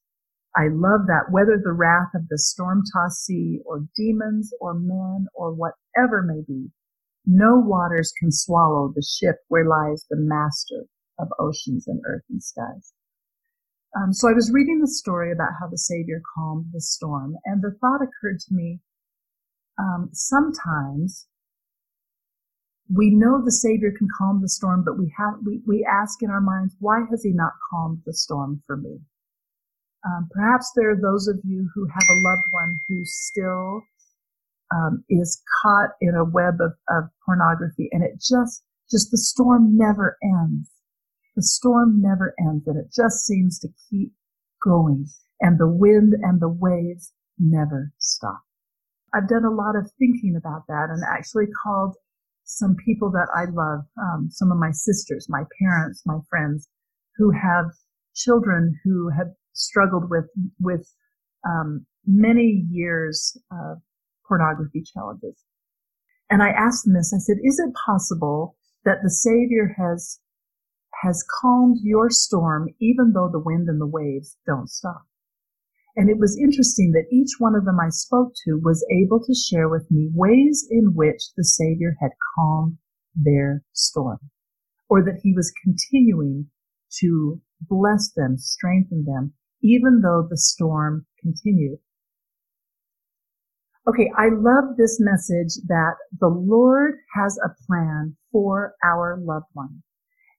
[0.57, 5.27] I love that whether the wrath of the storm tossed sea or demons or men
[5.35, 6.71] or whatever may be,
[7.25, 10.87] no waters can swallow the ship where lies the master
[11.19, 12.93] of oceans and earth and skies.
[13.97, 17.63] Um, so I was reading the story about how the Savior calmed the storm, and
[17.63, 18.81] the thought occurred to me
[19.79, 21.27] um, sometimes
[22.93, 26.31] we know the Savior can calm the storm, but we have we, we ask in
[26.31, 29.01] our minds, why has He not calmed the storm for me?
[30.05, 33.83] Um, perhaps there are those of you who have a loved one who still
[34.75, 39.77] um, is caught in a web of, of pornography, and it just just the storm
[39.77, 40.71] never ends.
[41.35, 44.13] The storm never ends and it just seems to keep
[44.63, 45.07] going
[45.41, 48.43] and the wind and the waves never stop.
[49.15, 51.97] I've done a lot of thinking about that and actually called
[52.45, 56.69] some people that I love, um, some of my sisters, my parents, my friends
[57.17, 57.67] who have
[58.15, 60.27] children who had struggled with
[60.61, 60.95] with
[61.47, 63.79] um, many years of
[64.27, 65.45] pornography challenges.
[66.31, 67.13] And I asked them this.
[67.15, 70.21] I said, "Is it possible that the Savior has
[71.03, 75.07] has calmed your storm, even though the wind and the waves don't stop?"
[75.95, 79.35] And it was interesting that each one of them I spoke to was able to
[79.35, 82.79] share with me ways in which the Savior had calmed
[83.15, 84.31] their storm,
[84.89, 86.51] or that He was continuing
[87.01, 91.79] to bless them, strengthen them, even though the storm continued.
[93.89, 99.83] Okay, I love this message that the Lord has a plan for our loved one.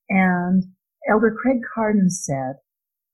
[0.09, 0.63] And
[1.09, 2.55] Elder Craig Cardon said,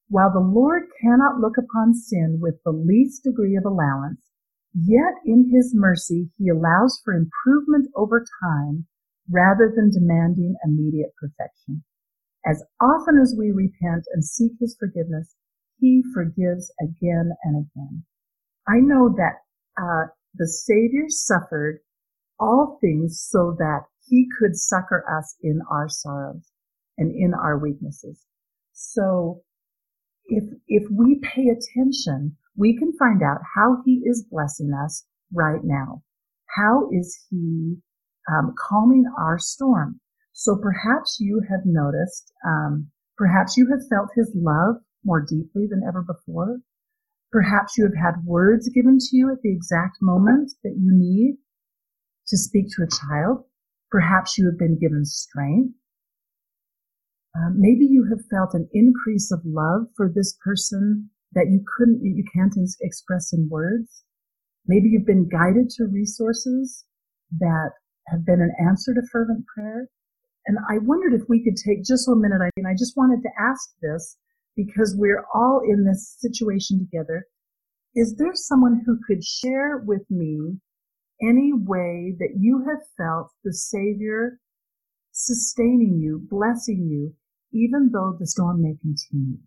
[0.08, 4.22] while the Lord cannot look upon sin with the least degree of allowance,
[4.74, 8.86] yet in his mercy he allows for improvement over time
[9.32, 11.84] rather than demanding immediate perfection.
[12.46, 15.36] As often as we repent and seek his forgiveness,
[15.80, 18.04] he forgives again and again.
[18.68, 19.42] I know that
[19.82, 21.80] uh, the Savior suffered
[22.40, 26.52] all things so that he could succor us in our sorrows
[26.98, 28.26] and in our weaknesses.
[28.74, 29.44] So
[30.26, 35.62] if, if we pay attention, we can find out how he is blessing us right
[35.64, 36.04] now.
[36.56, 37.78] How is he
[38.32, 40.00] um, calming our storm?
[40.34, 45.82] So perhaps you have noticed, um, perhaps you have felt his love more deeply than
[45.88, 46.60] ever before.
[47.32, 51.38] Perhaps you have had words given to you at the exact moment that you need
[52.28, 53.46] to speak to a child.
[53.92, 55.74] Perhaps you have been given strength.
[57.36, 62.02] Uh, maybe you have felt an increase of love for this person that you couldn't,
[62.04, 64.04] you can't express in words.
[64.66, 66.86] Maybe you've been guided to resources
[67.40, 67.72] that
[68.08, 69.88] have been an answer to fervent prayer.
[70.48, 72.42] And I wondered if we could take just one minute.
[72.42, 74.18] I mean, I just wanted to ask this
[74.66, 77.26] because we're all in this situation together.
[77.96, 80.60] Is there someone who could share with me
[81.22, 84.40] any way that you have felt the Savior
[85.12, 87.14] sustaining you, blessing you,
[87.52, 89.38] even though the storm may continue.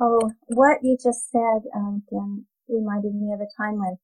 [0.00, 3.96] Oh, what you just said, um, Dan, reminded me of a time when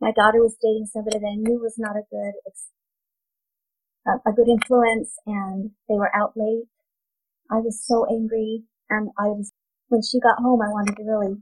[0.00, 2.34] my daughter was dating somebody that I knew was not a good,
[4.26, 6.64] a good influence, and they were out late.
[7.50, 9.52] I was so angry, and I was
[9.88, 11.36] when she got home, I wanted to really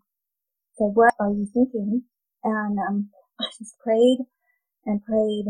[0.78, 2.04] say, "What are you thinking?"
[2.44, 4.18] And um, I just prayed
[4.84, 5.46] and prayed,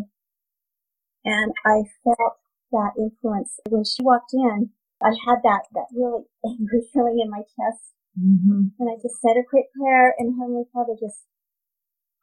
[1.25, 2.37] and I felt
[2.73, 3.61] that influence.
[3.69, 4.71] When she walked in,
[5.03, 7.93] I had that, that really angry feeling in my chest.
[8.19, 8.77] Mm-hmm.
[8.79, 11.25] And I just said a quick prayer and Heavenly Father just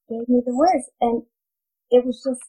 [0.08, 0.90] gave me the words.
[1.02, 1.24] And
[1.90, 2.44] it was just,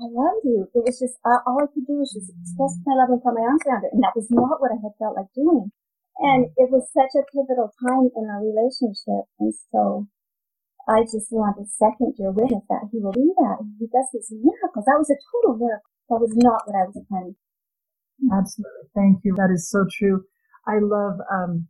[0.00, 0.66] I love you.
[0.74, 3.36] It was just, uh, all I could do was just express my love and put
[3.36, 3.92] my arms around her.
[3.92, 5.70] And that was not what I had felt like doing.
[6.18, 9.28] And it was such a pivotal time in our relationship.
[9.38, 10.08] And so
[10.88, 13.62] I just want to second your witness that he will do that.
[13.78, 14.84] He does these miracles.
[14.88, 15.92] That was a total miracle.
[16.10, 17.36] That was not what I was planning.
[18.32, 18.88] Absolutely.
[18.94, 19.34] Thank you.
[19.36, 20.24] That is so true.
[20.66, 21.68] I love, um,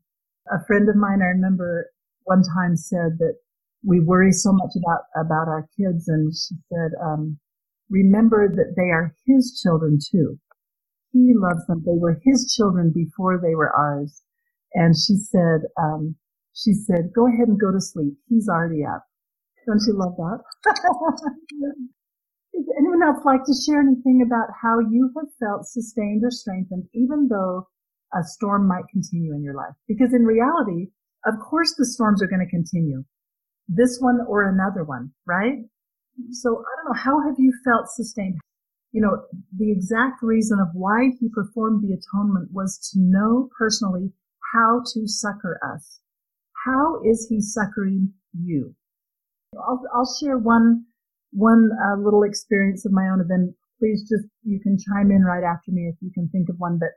[0.50, 1.90] a friend of mine, I remember
[2.24, 3.36] one time said that
[3.84, 6.08] we worry so much about, about our kids.
[6.08, 7.38] And she said, um,
[7.90, 10.38] remember that they are his children too.
[11.12, 11.82] He loves them.
[11.84, 14.22] They were his children before they were ours.
[14.74, 16.16] And she said, um,
[16.54, 18.14] she said, go ahead and go to sleep.
[18.28, 19.04] He's already up.
[19.66, 20.40] Don't you love that?
[22.54, 26.88] Does anyone else like to share anything about how you have felt sustained or strengthened,
[26.94, 27.68] even though
[28.14, 29.74] a storm might continue in your life?
[29.88, 30.90] Because in reality,
[31.26, 33.04] of course, the storms are going to continue.
[33.68, 35.64] This one or another one, right?
[36.30, 37.00] So I don't know.
[37.00, 38.38] How have you felt sustained?
[38.92, 39.24] You know,
[39.56, 44.12] the exact reason of why he performed the atonement was to know personally
[44.52, 46.00] how to succor us.
[46.66, 48.74] How is he succoring you?
[49.56, 50.84] I'll, I'll share one
[51.32, 55.24] one uh, little experience of my own, and then please just you can chime in
[55.24, 56.78] right after me if you can think of one.
[56.78, 56.90] But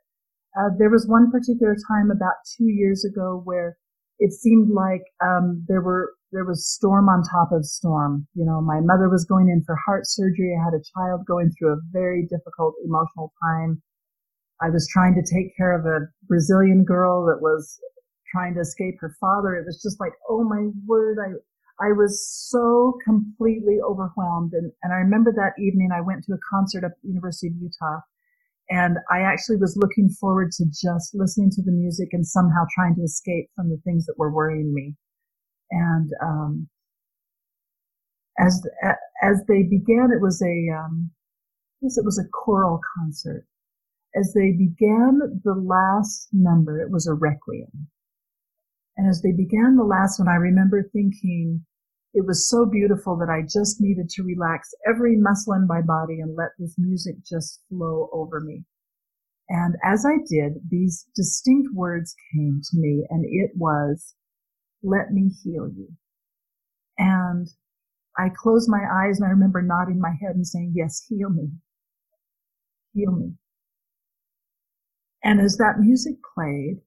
[0.60, 3.78] uh, there was one particular time about two years ago where
[4.20, 8.28] it seemed like um, there were there was storm on top of storm.
[8.34, 10.56] You know, my mother was going in for heart surgery.
[10.56, 13.82] I had a child going through a very difficult emotional time.
[14.62, 17.80] I was trying to take care of a Brazilian girl that was
[18.32, 19.56] trying to escape her father.
[19.56, 21.36] It was just like, oh my word, I
[21.80, 24.54] I was so completely overwhelmed.
[24.54, 27.56] And, and I remember that evening I went to a concert at the University of
[27.60, 28.00] Utah
[28.70, 32.96] and I actually was looking forward to just listening to the music and somehow trying
[32.96, 34.96] to escape from the things that were worrying me.
[35.72, 36.70] And, um,
[38.40, 38.66] as,
[39.24, 41.12] as they began, it was a, um,
[41.82, 43.46] I guess it was a choral concert.
[44.16, 47.88] as they began the last number, it was a requiem.
[48.98, 51.66] And as they began the last one, I remember thinking,
[52.16, 56.22] it was so beautiful that I just needed to relax every muscle in my body
[56.22, 58.64] and let this music just flow over me.
[59.50, 64.16] And as I did, these distinct words came to me and it was,
[64.82, 65.90] let me heal you.
[66.98, 67.50] And
[68.18, 71.50] I closed my eyes and I remember nodding my head and saying, yes, heal me.
[72.94, 73.34] Heal me.
[75.22, 76.80] And as that music played,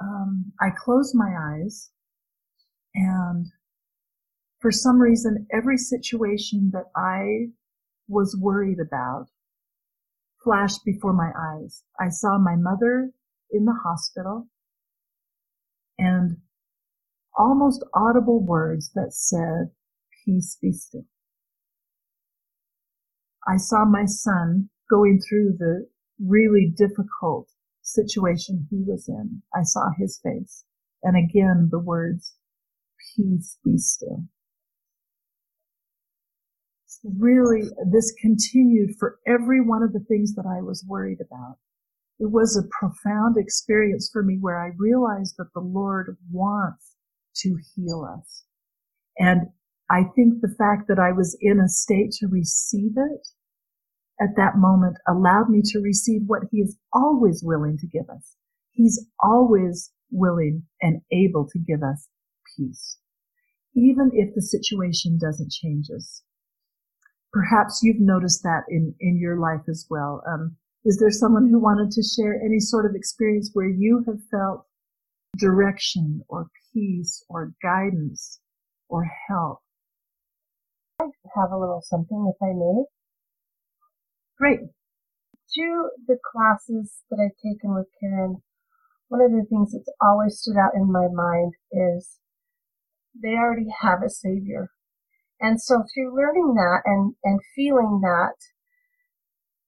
[0.00, 1.90] um, I closed my eyes
[2.94, 3.46] and
[4.62, 7.48] for some reason, every situation that I
[8.08, 9.26] was worried about
[10.42, 11.82] flashed before my eyes.
[12.00, 13.10] I saw my mother
[13.50, 14.46] in the hospital
[15.98, 16.36] and
[17.36, 19.72] almost audible words that said,
[20.24, 21.06] peace be still.
[23.46, 25.88] I saw my son going through the
[26.24, 27.50] really difficult
[27.80, 29.42] situation he was in.
[29.52, 30.64] I saw his face
[31.02, 32.36] and again the words,
[33.16, 34.28] peace be still
[37.04, 41.56] really, this continued for every one of the things that I was worried about.
[42.18, 46.94] It was a profound experience for me where I realized that the Lord wants
[47.36, 48.44] to heal us.
[49.18, 49.48] And
[49.90, 53.28] I think the fact that I was in a state to receive it
[54.20, 58.36] at that moment allowed me to receive what he is always willing to give us.
[58.70, 62.08] He's always willing and able to give us
[62.56, 62.98] peace,
[63.74, 66.22] even if the situation doesn't change us
[67.32, 70.22] perhaps you've noticed that in, in your life as well.
[70.28, 74.18] Um, is there someone who wanted to share any sort of experience where you have
[74.30, 74.66] felt
[75.38, 78.40] direction or peace or guidance
[78.88, 79.60] or help?
[81.00, 81.06] I
[81.36, 82.84] have a little something, if I may.
[84.38, 84.60] Great.
[85.54, 88.42] To the classes that I've taken with Karen,
[89.08, 92.18] one of the things that's always stood out in my mind is
[93.20, 94.71] they already have a savior.
[95.42, 98.36] And so through learning that and, and feeling that,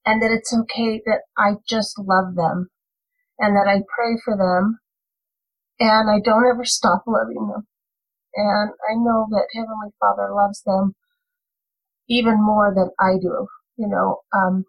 [0.06, 2.70] and that it's okay that I just love them
[3.38, 4.78] and that I pray for them
[5.80, 7.66] and I don't ever stop loving them.
[8.36, 10.94] And I know that Heavenly Father loves them
[12.08, 14.64] even more than I do, you know, um,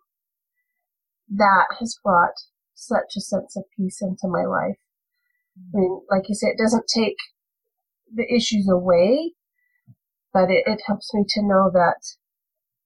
[1.30, 2.34] that has brought
[2.74, 4.78] such a sense of peace into my life.
[5.58, 7.18] I mean, like you said, it doesn't take
[8.14, 9.34] the issues away,
[10.36, 12.04] but it, it helps me to know that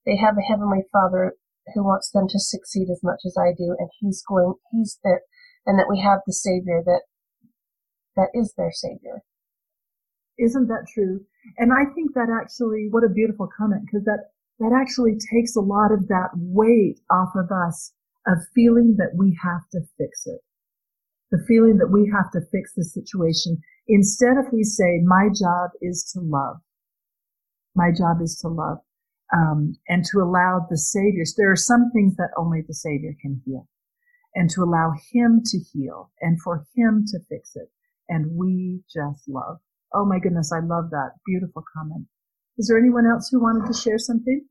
[0.06, 1.34] they have a heavenly father
[1.74, 5.22] who wants them to succeed as much as I do, and he's going, he's there,
[5.66, 7.02] and that we have the savior that,
[8.16, 9.26] that is their savior.
[10.38, 11.26] Isn't that true?
[11.58, 14.30] And I think that actually, what a beautiful comment, because that,
[14.60, 17.94] that actually takes a lot of that weight off of us
[18.28, 20.42] of feeling that we have to fix it.
[21.32, 23.58] The feeling that we have to fix the situation.
[23.88, 26.58] Instead, if we say, my job is to love,
[27.76, 28.80] my job is to love
[29.34, 31.24] um, and to allow the Savior.
[31.38, 33.68] There are some things that only the Savior can heal,
[34.36, 37.70] and to allow Him to heal and for Him to fix it.
[38.08, 39.60] And we just love.
[39.94, 41.12] Oh my goodness, I love that.
[41.26, 42.08] Beautiful comment.
[42.58, 44.46] Is there anyone else who wanted to share something?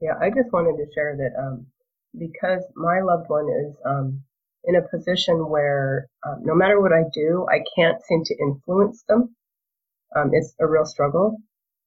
[0.00, 1.66] Yeah, I just wanted to share that um,
[2.18, 4.22] because my loved one is um,
[4.64, 9.04] in a position where um, no matter what I do, I can't seem to influence
[9.08, 9.34] them
[10.16, 11.38] um, it's a real struggle.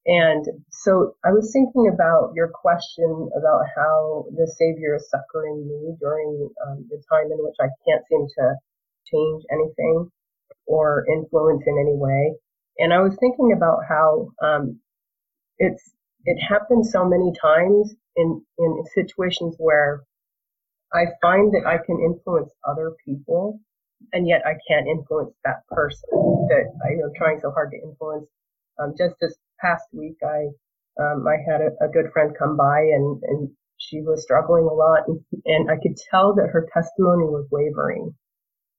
[0.06, 5.98] And so I was thinking about your question about how the Savior is succoring me
[6.00, 8.56] during um, the time in which I can't seem to
[9.12, 10.10] change anything
[10.66, 12.36] or influence in any way.
[12.80, 14.80] And I was thinking about how um,
[15.58, 15.92] it's
[16.26, 20.04] it happens so many times in in situations where
[20.94, 23.60] I find that I can influence other people
[24.14, 26.10] and yet I can't influence that person
[26.50, 28.28] that I, am trying so hard to influence.
[28.80, 30.48] Um, just this past week, I
[31.02, 34.74] um, I had a, a, good friend come by and and she was struggling a
[34.74, 38.16] lot, and, and I could tell that her testimony was wavering,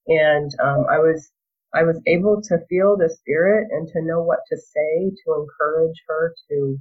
[0.06, 1.30] and um, I was
[1.74, 6.02] I was able to feel the spirit and to know what to say to encourage
[6.08, 6.78] her to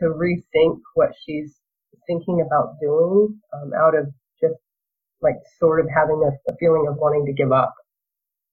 [0.00, 1.56] to rethink what she's
[2.06, 4.12] thinking about doing um, out of
[5.22, 7.74] like sort of having a, a feeling of wanting to give up.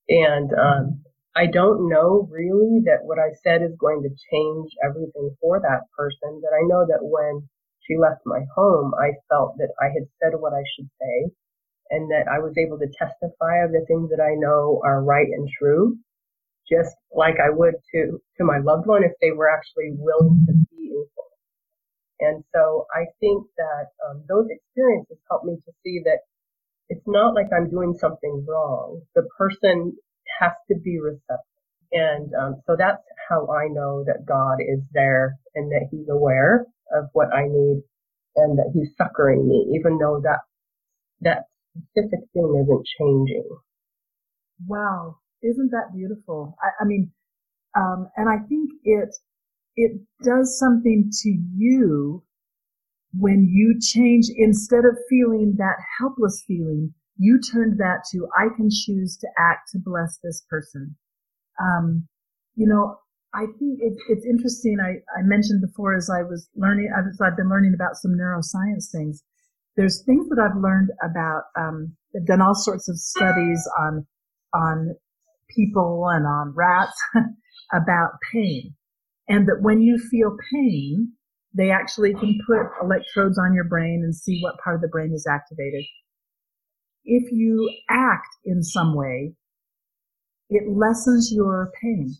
[0.08, 1.02] And um,
[1.34, 5.82] I don't know really that what I said is going to change everything for that
[5.96, 7.48] person, but I know that when
[7.82, 11.30] she left my home, I felt that I had said what I should say
[11.90, 15.28] and that I was able to testify of the things that I know are right
[15.28, 15.98] and true,
[16.68, 20.52] just like I would to, to my loved one if they were actually willing to
[20.52, 21.46] be influenced.
[22.20, 26.20] And so I think that um, those experiences help me to see that
[26.88, 29.02] it's not like I'm doing something wrong.
[29.14, 29.96] The person
[30.40, 31.38] has to be receptive.
[31.92, 36.66] And um, so that's how I know that God is there and that He's aware
[36.92, 37.82] of what I need
[38.36, 40.40] and that He's succoring me, even though that
[41.20, 41.44] that
[41.76, 43.48] specific thing isn't changing.
[44.66, 46.56] Wow, isn't that beautiful?
[46.62, 47.12] I, I mean,
[47.76, 49.14] um, and I think it
[49.76, 52.22] it does something to you
[53.18, 56.92] when you change instead of feeling that helpless feeling.
[57.18, 60.96] You turned that to I can choose to act to bless this person.
[61.60, 62.06] Um,
[62.56, 62.98] you know,
[63.34, 64.78] I think it, it's interesting.
[64.80, 68.90] I, I mentioned before as I was learning, as I've been learning about some neuroscience
[68.90, 69.22] things.
[69.76, 71.42] There's things that I've learned about.
[71.58, 74.06] Um, I've done all sorts of studies on
[74.54, 74.94] on
[75.54, 76.98] people and on rats
[77.74, 78.74] about pain,
[79.28, 81.12] and that when you feel pain,
[81.56, 85.12] they actually can put electrodes on your brain and see what part of the brain
[85.14, 85.84] is activated.
[87.04, 89.34] If you act in some way,
[90.50, 92.14] it lessens your pain.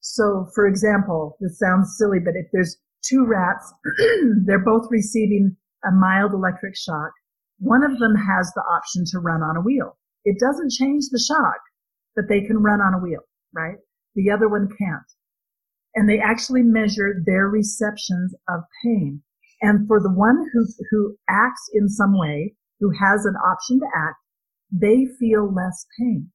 [0.00, 3.72] So, for example, this sounds silly, but if there's two rats,
[4.46, 7.10] they're both receiving a mild electric shock.
[7.58, 9.98] One of them has the option to run on a wheel.
[10.24, 11.58] It doesn't change the shock,
[12.14, 13.20] but they can run on a wheel,
[13.52, 13.76] right?
[14.14, 15.02] The other one can't.
[15.94, 19.22] And they actually measure their receptions of pain.
[19.62, 23.86] And for the one who, who acts in some way, who has an option to
[23.94, 24.16] act,
[24.72, 26.30] they feel less pain.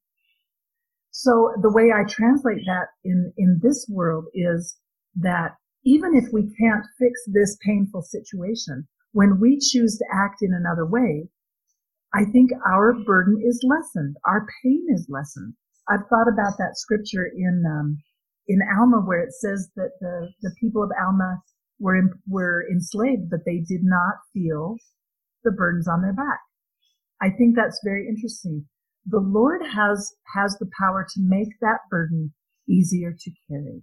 [1.10, 4.76] So the way I translate that in, in this world is
[5.16, 10.52] that even if we can't fix this painful situation, when we choose to act in
[10.52, 11.28] another way,
[12.12, 14.16] I think our burden is lessened.
[14.26, 15.54] Our pain is lessened.
[15.88, 18.02] I've thought about that scripture in, um,
[18.48, 21.40] in Alma where it says that the, the people of Alma
[21.78, 24.76] were, in, were enslaved, but they did not feel
[25.44, 26.40] the burdens on their back.
[27.20, 28.66] I think that's very interesting
[29.06, 32.34] the Lord has, has the power to make that burden
[32.68, 33.82] easier to carry.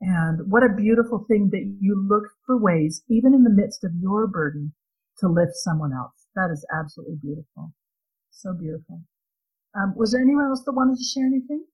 [0.00, 3.90] And what a beautiful thing that you look for ways, even in the midst of
[4.00, 4.72] your burden,
[5.18, 6.26] to lift someone else.
[6.36, 7.72] That is absolutely beautiful.
[8.30, 9.02] So beautiful.
[9.74, 11.64] Um, was there anyone else that wanted to share anything?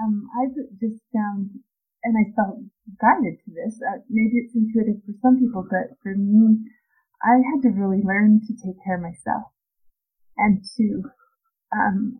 [0.00, 0.48] Um, I
[0.80, 1.60] just found,
[2.02, 2.64] and I felt
[2.96, 3.76] guided to this.
[3.84, 6.56] Uh, maybe it's intuitive for some people, but for me,
[7.20, 9.52] I had to really learn to take care of myself
[10.40, 11.04] and to,
[11.76, 12.16] um,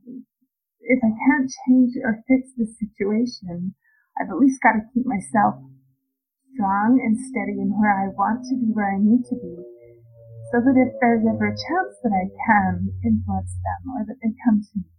[0.80, 3.74] if I can't change or fix the situation,
[4.20, 5.64] I've at least got to keep myself
[6.52, 9.56] strong and steady in where I want to be, where I need to be,
[10.52, 14.36] so that if there's ever a chance that I can influence them or that they
[14.44, 14.90] come to me,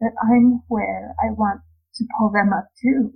[0.00, 1.60] that I'm where I want
[1.98, 3.12] to pull them up too.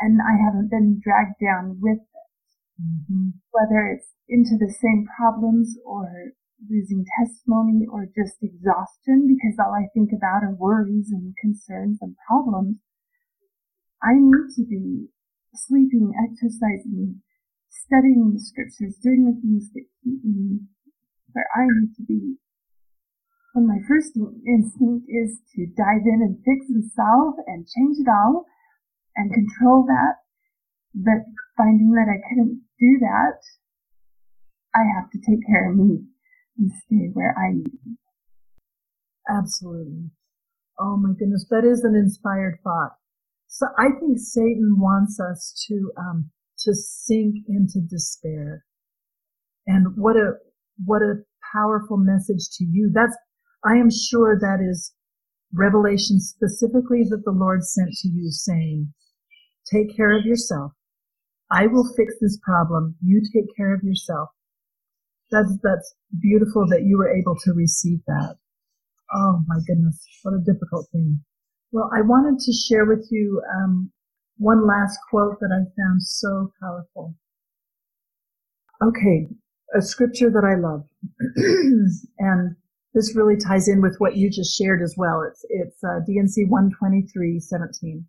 [0.00, 2.48] and I haven't been dragged down with it.
[2.80, 3.30] Mm-hmm.
[3.50, 6.32] Whether it's into the same problems or
[6.68, 12.16] losing testimony or just exhaustion because all I think about are worries and concerns and
[12.26, 12.76] problems.
[14.02, 15.08] I need to be
[15.54, 17.22] sleeping, exercising,
[17.70, 20.60] studying the scriptures, doing the things that keep me
[21.32, 22.36] where I need to be.
[23.66, 28.46] My first instinct is to dive in and fix and solve and change it all
[29.16, 30.22] and control that,
[30.94, 33.40] but finding that I couldn't do that,
[34.74, 36.04] I have to take care of me
[36.58, 37.96] and stay where I need.
[39.28, 40.10] Absolutely.
[40.78, 42.92] Oh my goodness, that is an inspired thought.
[43.48, 46.30] So I think Satan wants us to um,
[46.60, 48.64] to sink into despair.
[49.66, 50.34] And what a
[50.84, 52.90] what a powerful message to you.
[52.92, 53.16] That's
[53.64, 54.94] I am sure that is
[55.52, 58.92] revelation specifically that the Lord sent to you saying,
[59.72, 60.72] take care of yourself.
[61.50, 62.96] I will fix this problem.
[63.02, 64.28] You take care of yourself.
[65.30, 68.36] That's, that's beautiful that you were able to receive that.
[69.14, 71.20] Oh my goodness, what a difficult thing.
[71.72, 73.90] Well, I wanted to share with you um,
[74.36, 77.14] one last quote that I found so powerful.
[78.82, 79.28] Okay,
[79.76, 80.84] a scripture that I love,
[82.18, 82.56] and
[82.94, 85.22] this really ties in with what you just shared as well.
[85.22, 86.00] It's it's uh,
[87.12, 88.06] three seventeen.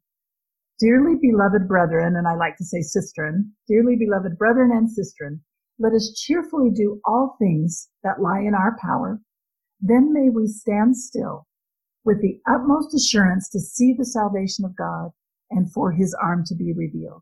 [0.79, 5.41] Dearly beloved brethren, and I like to say sistren, dearly beloved brethren and sistren,
[5.77, 9.19] let us cheerfully do all things that lie in our power.
[9.81, 11.47] Then may we stand still
[12.05, 15.09] with the utmost assurance to see the salvation of God
[15.51, 17.21] and for his arm to be revealed.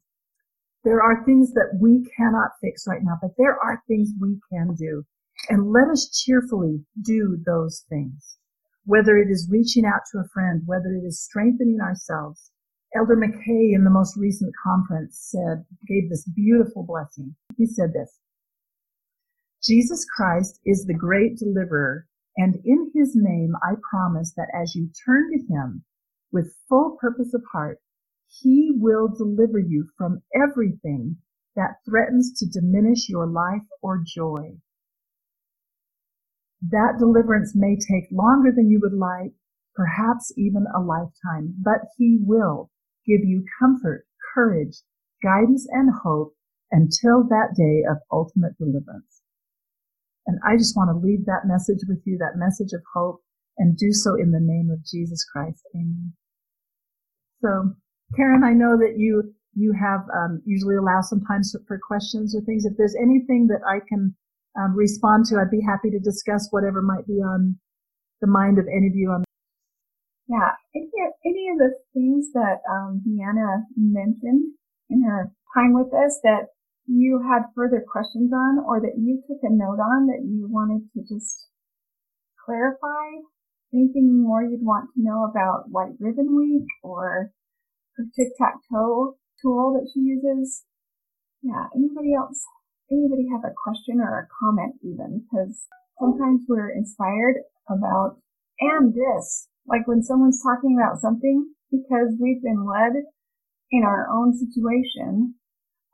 [0.84, 4.76] There are things that we cannot fix right now, but there are things we can
[4.76, 5.04] do.
[5.50, 8.38] And let us cheerfully do those things.
[8.86, 12.52] Whether it is reaching out to a friend, whether it is strengthening ourselves,
[12.96, 17.36] Elder McKay in the most recent conference said, gave this beautiful blessing.
[17.58, 18.20] He said this,
[19.64, 22.08] Jesus Christ is the great deliverer,
[22.38, 25.84] and in his name I promise that as you turn to him
[26.32, 27.80] with full purpose of heart,
[28.28, 31.18] he will deliver you from everything
[31.56, 34.58] that threatens to diminish your life or joy.
[36.62, 39.34] That deliverance may take longer than you would like,
[39.76, 42.72] perhaps even a lifetime, but he will
[43.06, 44.82] give you comfort, courage,
[45.24, 46.34] guidance, and hope
[46.72, 49.22] until that day of ultimate deliverance.
[50.26, 53.22] And I just want to leave that message with you, that message of hope,
[53.58, 55.64] and do so in the name of Jesus Christ.
[55.74, 56.14] Amen.
[57.42, 57.76] So,
[58.16, 62.42] Karen, I know that you you have um, usually allow some time for questions or
[62.42, 62.66] things.
[62.66, 64.16] If there's anything that I can
[64.58, 67.58] um, respond to, I'd be happy to discuss whatever might be on
[68.22, 69.24] the mind of any of you on
[70.28, 70.92] yeah, any,
[71.26, 74.54] any of the things that um, Deanna mentioned
[74.90, 76.52] in her time with us that
[76.86, 80.84] you had further questions on or that you took a note on that you wanted
[80.94, 81.48] to just
[82.44, 83.24] clarify?
[83.74, 87.32] Anything more you'd want to know about White Ribbon Week or
[87.96, 90.66] her tic-tac-toe tool that she uses?
[91.42, 92.44] Yeah, anybody else?
[92.92, 95.26] Anybody have a question or a comment even?
[95.28, 95.68] Because
[96.00, 97.36] sometimes we're inspired
[97.70, 98.18] about,
[98.60, 103.04] and this, like when someone's talking about something because we've been led
[103.72, 105.36] in our own situation,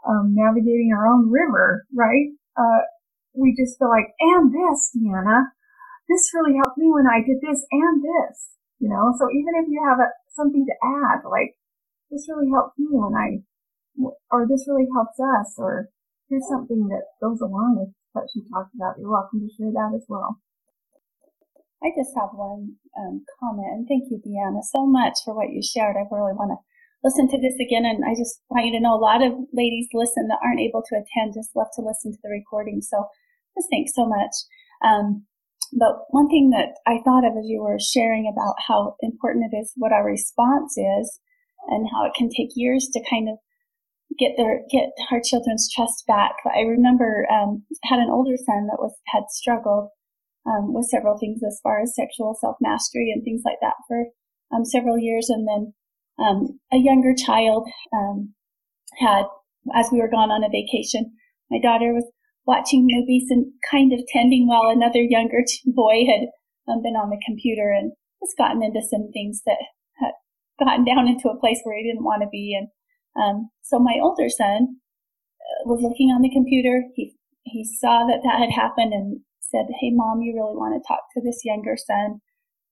[0.08, 2.30] um, navigating our own river, right?
[2.56, 2.86] Uh,
[3.34, 5.50] we just feel like, and this, Deanna,
[6.08, 9.14] this really helped me when I did this and this, you know?
[9.18, 11.58] So even if you have a, something to add, like,
[12.12, 13.42] this really helped me when I,
[14.30, 15.90] or this really helps us, or
[16.34, 19.94] here's something that goes along with what she talked about, you're welcome to share that
[19.94, 20.42] as well.
[21.86, 25.62] I just have one um, comment, and thank you, Deanna, so much for what you
[25.62, 25.94] shared.
[25.94, 26.60] I really want to
[27.06, 29.94] listen to this again, and I just want you to know a lot of ladies
[29.94, 32.82] listen that aren't able to attend, just love to listen to the recording.
[32.82, 33.06] So
[33.54, 34.34] just thanks so much.
[34.82, 35.30] Um,
[35.78, 39.58] but one thing that I thought of as you were sharing about how important it
[39.58, 41.20] is what our response is,
[41.68, 43.38] and how it can take years to kind of
[44.20, 46.34] get their get our children's trust back.
[46.46, 49.90] I remember um, had an older son that was had struggled
[50.46, 54.06] um, with several things as far as sexual self mastery and things like that for
[54.54, 55.30] um, several years.
[55.30, 55.74] And then
[56.20, 58.34] um, a younger child um,
[59.00, 59.26] had,
[59.76, 61.12] as we were gone on a vacation,
[61.50, 62.10] my daughter was
[62.46, 66.28] watching movies and kind of tending while another younger boy had
[66.68, 67.92] um, been on the computer and
[68.22, 69.58] has gotten into some things that
[70.00, 70.12] had
[70.60, 72.56] gotten down into a place where he didn't want to be.
[72.58, 72.68] And
[73.20, 74.78] um, so my older son
[75.42, 76.84] uh, was looking on the computer.
[76.96, 79.20] He he saw that that had happened and
[79.54, 82.20] said, Hey, mom, you really want to talk to this younger son.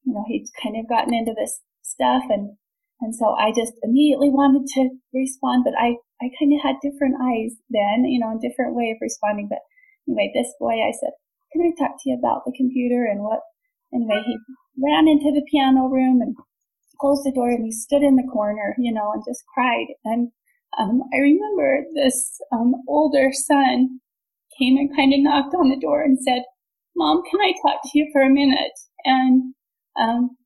[0.04, 2.24] You know, he'd kind of gotten into this stuff.
[2.30, 2.58] And,
[3.00, 7.22] and so I just immediately wanted to respond, but I, I kind of had different
[7.22, 9.48] eyes then, you know, a different way of responding.
[9.48, 9.62] But
[10.10, 11.14] anyway, this boy, I said,
[11.54, 13.46] can I talk to you about the computer and what?
[13.94, 14.40] Anyway, he
[14.82, 16.34] ran into the piano room and
[17.02, 19.88] closed the door and he stood in the corner, you know, and just cried.
[20.06, 20.32] And
[20.80, 24.00] um, I remember this um, older son
[24.58, 26.44] came and kind of knocked on the door and said,
[26.96, 28.78] Mom, can I talk to you for a minute?
[29.04, 29.54] And
[30.00, 30.38] um,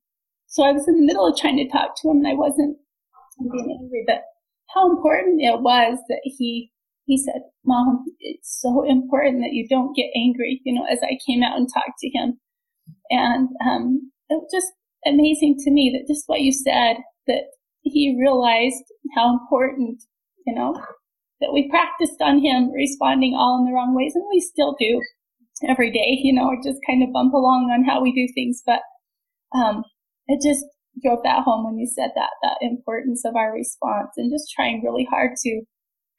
[0.46, 2.78] so I was in the middle of trying to talk to him, and I wasn't
[3.38, 4.22] being angry, but
[4.74, 6.72] how important it was that he
[7.04, 11.18] he said, "Mom, it's so important that you don't get angry." You know, as I
[11.26, 12.40] came out and talked to him,
[13.10, 14.72] and um, it just
[15.06, 16.96] amazing to me that just what you said
[17.26, 17.44] that
[17.82, 20.02] he realized how important,
[20.46, 20.74] you know,
[21.40, 25.00] that we practiced on him responding all in the wrong ways, and we still do
[25.68, 28.62] every day, you know, just kind of bump along on how we do things.
[28.64, 28.80] But
[29.54, 29.84] um,
[30.26, 30.64] it just
[31.02, 34.82] drove that home when you said that, that importance of our response and just trying
[34.82, 35.62] really hard to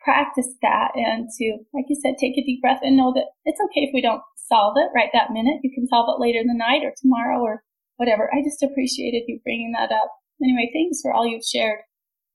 [0.01, 3.59] practice that and to, like you said, take a deep breath and know that it's
[3.65, 5.59] okay if we don't solve it right that minute.
[5.63, 7.63] You can solve it later in the night or tomorrow or
[7.97, 8.29] whatever.
[8.33, 10.11] I just appreciated you bringing that up.
[10.41, 11.79] Anyway, thanks for all you've shared.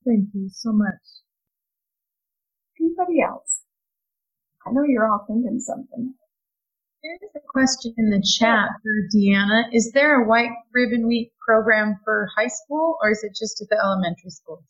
[0.05, 1.23] Thank you so much.
[2.79, 3.63] Anybody else?
[4.67, 6.15] I know you're all thinking something.
[7.03, 9.65] There's a question in the chat for Deanna.
[9.73, 13.69] Is there a White Ribbon Week program for high school or is it just at
[13.71, 14.65] the elementary schools?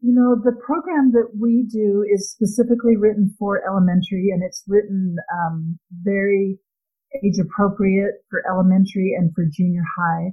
[0.00, 5.16] You know, the program that we do is specifically written for elementary and it's written
[5.34, 6.58] um, very
[7.24, 10.32] age appropriate for elementary and for junior high.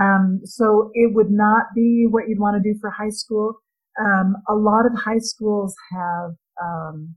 [0.00, 3.54] Um, so it would not be what you'd want to do for high school.
[4.00, 6.30] Um, a lot of high schools have
[6.62, 7.16] um,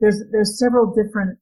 [0.00, 1.38] there's there's several different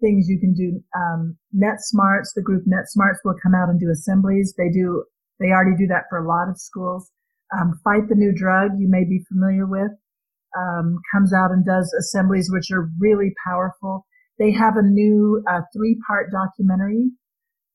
[0.00, 0.82] things you can do.
[0.96, 4.54] Um, NetSmartz, the group NetSmartz will come out and do assemblies.
[4.56, 5.04] They do,
[5.40, 7.10] they already do that for a lot of schools.
[7.56, 9.92] Um, Fight the New Drug, you may be familiar with,
[10.58, 14.06] um, comes out and does assemblies which are really powerful.
[14.38, 17.10] They have a new uh, three-part documentary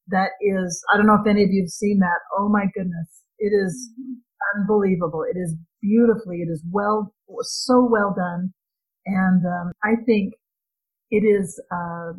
[0.08, 2.20] that is, I don't know if any of you have seen that.
[2.38, 3.24] Oh my goodness.
[3.38, 3.92] It is
[4.56, 5.24] unbelievable.
[5.24, 8.54] It is beautifully, it is well, so well done.
[9.06, 10.34] And, um, I think
[11.12, 12.14] it is, uh,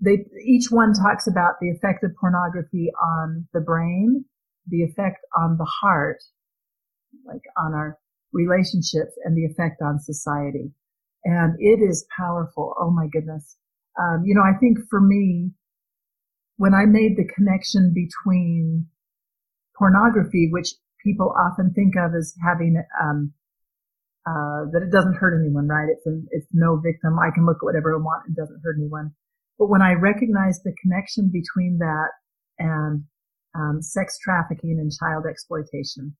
[0.00, 4.24] they, each one talks about the effect of pornography on the brain,
[4.68, 6.18] the effect on the heart,
[7.26, 7.98] like on our
[8.32, 10.70] relationships and the effect on society.
[11.28, 12.74] And it is powerful.
[12.80, 13.58] Oh my goodness.
[14.00, 15.50] Um, you know, I think for me,
[16.56, 18.86] when I made the connection between
[19.76, 20.70] pornography, which
[21.04, 23.34] people often think of as having, um,
[24.26, 25.88] uh, that it doesn't hurt anyone, right?
[25.90, 27.18] It's an, it's no victim.
[27.18, 28.24] I can look at whatever I want.
[28.30, 29.12] It doesn't hurt anyone.
[29.58, 32.08] But when I recognized the connection between that
[32.58, 33.04] and
[33.54, 36.16] um, sex trafficking and child exploitation,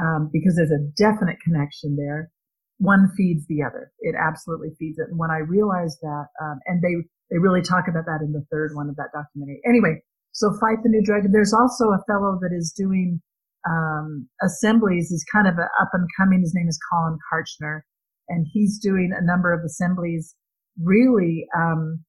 [0.00, 2.30] um, because there's a definite connection there.
[2.78, 3.90] One feeds the other.
[4.00, 5.08] It absolutely feeds it.
[5.10, 6.94] And when I realized that, um, and they
[7.30, 9.60] they really talk about that in the third one of that documentary.
[9.66, 10.00] Anyway,
[10.32, 11.24] so fight the new drug.
[11.30, 13.20] There's also a fellow that is doing
[13.68, 15.10] um, assemblies.
[15.10, 16.40] He's kind of up and coming.
[16.40, 17.82] His name is Collin Kartchner
[18.28, 20.34] and he's doing a number of assemblies,
[20.82, 22.04] really um,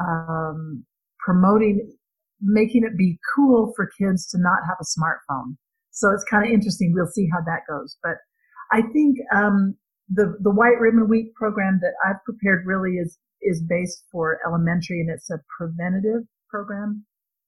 [0.00, 0.84] um,
[1.18, 1.92] promoting,
[2.40, 5.56] making it be cool for kids to not have a smartphone.
[5.90, 6.92] So it's kind of interesting.
[6.94, 7.96] We'll see how that goes.
[8.02, 8.16] But
[8.72, 9.76] I think um,
[10.14, 15.00] the the White Ribbon Week program that I've prepared really is is based for elementary
[15.00, 17.04] and it's a preventative program.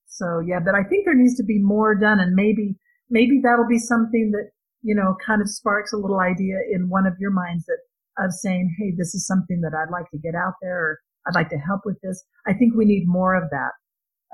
[0.06, 2.76] So yeah, but I think there needs to be more done, and maybe
[3.10, 4.50] maybe that'll be something that
[4.82, 7.78] you know kind of sparks a little idea in one of your minds that
[8.18, 11.34] of saying, hey, this is something that I'd like to get out there, or I'd
[11.34, 12.24] like to help with this.
[12.46, 13.72] I think we need more of that.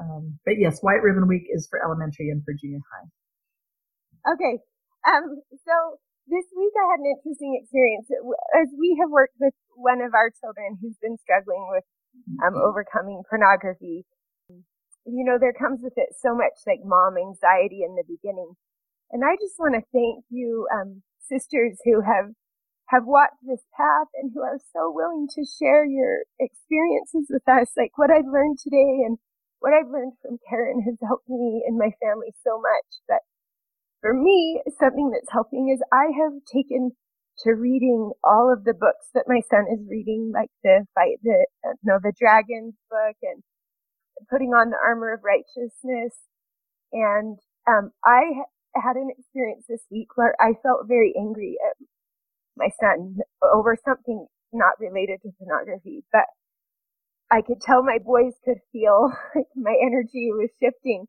[0.01, 4.35] Um, but yes, White Ribbon Week is for elementary and for junior high.
[4.35, 4.59] Okay.
[5.07, 5.99] Um, so
[6.33, 8.09] this week I had an interesting experience
[8.57, 11.85] as we have worked with one of our children who's been struggling with
[12.41, 12.65] um, mm-hmm.
[12.65, 14.09] overcoming pornography.
[15.05, 18.57] You know, there comes with it so much like mom anxiety in the beginning.
[19.13, 22.33] And I just want to thank you, um, sisters who have,
[22.89, 27.77] have walked this path and who are so willing to share your experiences with us.
[27.77, 29.19] Like what I've learned today and
[29.61, 33.05] what I've learned from Karen has helped me and my family so much.
[33.05, 33.21] But
[34.03, 36.91] for me, something that's helping is I have taken
[37.45, 41.47] to reading all of the books that my son is reading, like the fight, the,
[41.85, 43.43] know, the dragons book and
[44.29, 46.15] putting on the armor of righteousness.
[46.93, 51.77] And, um, I had an experience this week where I felt very angry at
[52.57, 56.27] my son over something not related to pornography, but
[57.31, 61.07] I could tell my boys could feel like my energy was shifting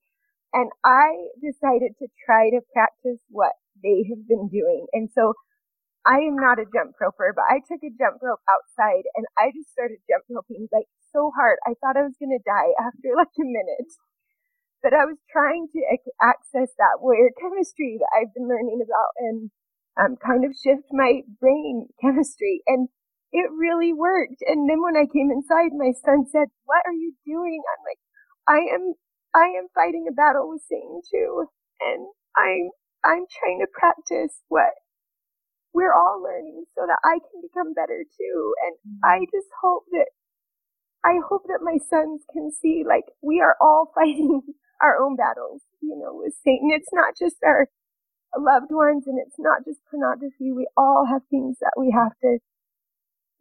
[0.54, 4.86] and I decided to try to practice what they have been doing.
[4.94, 5.34] And so
[6.06, 9.50] I am not a jump roper, but I took a jump rope outside and I
[9.56, 11.58] just started jump roping like so hard.
[11.66, 13.92] I thought I was going to die after like a minute.
[14.84, 15.80] But I was trying to
[16.22, 19.50] access that warrior chemistry that I've been learning about and
[19.96, 22.62] um, kind of shift my brain chemistry.
[22.68, 22.90] And
[23.32, 24.44] it really worked.
[24.46, 27.64] And then when I came inside, my son said, what are you doing?
[27.64, 28.02] I'm like,
[28.46, 28.94] I am
[29.36, 31.48] I am fighting a battle with Satan too,
[31.82, 32.08] and
[32.38, 32.70] I'm
[33.04, 34.74] I'm trying to practice what
[35.74, 38.54] we're all learning so that I can become better too.
[38.64, 39.06] And mm-hmm.
[39.06, 40.14] I just hope that
[41.04, 44.42] I hope that my sons can see like we are all fighting
[44.82, 46.70] our own battles, you know, with Satan.
[46.72, 47.68] It's not just our
[48.38, 50.52] loved ones and it's not just pornography.
[50.52, 52.38] We all have things that we have to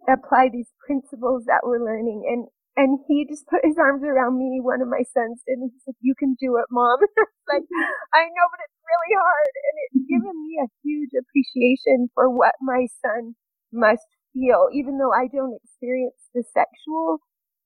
[0.08, 2.24] apply these principles that we're learning.
[2.26, 4.60] And and he just put his arms around me.
[4.60, 7.00] One of my sons did, and he said, "You can do it, mom."
[7.52, 7.64] like
[8.14, 12.54] I know, but it's really hard, and it's given me a huge appreciation for what
[12.60, 13.36] my son
[13.72, 17.18] must feel, even though I don't experience the sexual,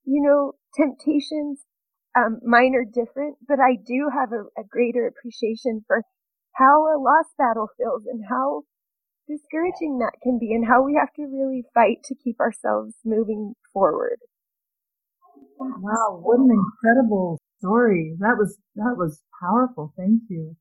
[0.05, 1.63] you know, temptations.
[2.17, 6.03] Um, mine are different, but I do have a, a greater appreciation for
[6.53, 8.63] how a lost battle feels and how
[9.29, 13.55] discouraging that can be and how we have to really fight to keep ourselves moving
[13.73, 14.19] forward.
[15.59, 18.17] Wow, what an incredible story.
[18.21, 19.93] That was, that was powerful.
[19.97, 20.57] Thank you.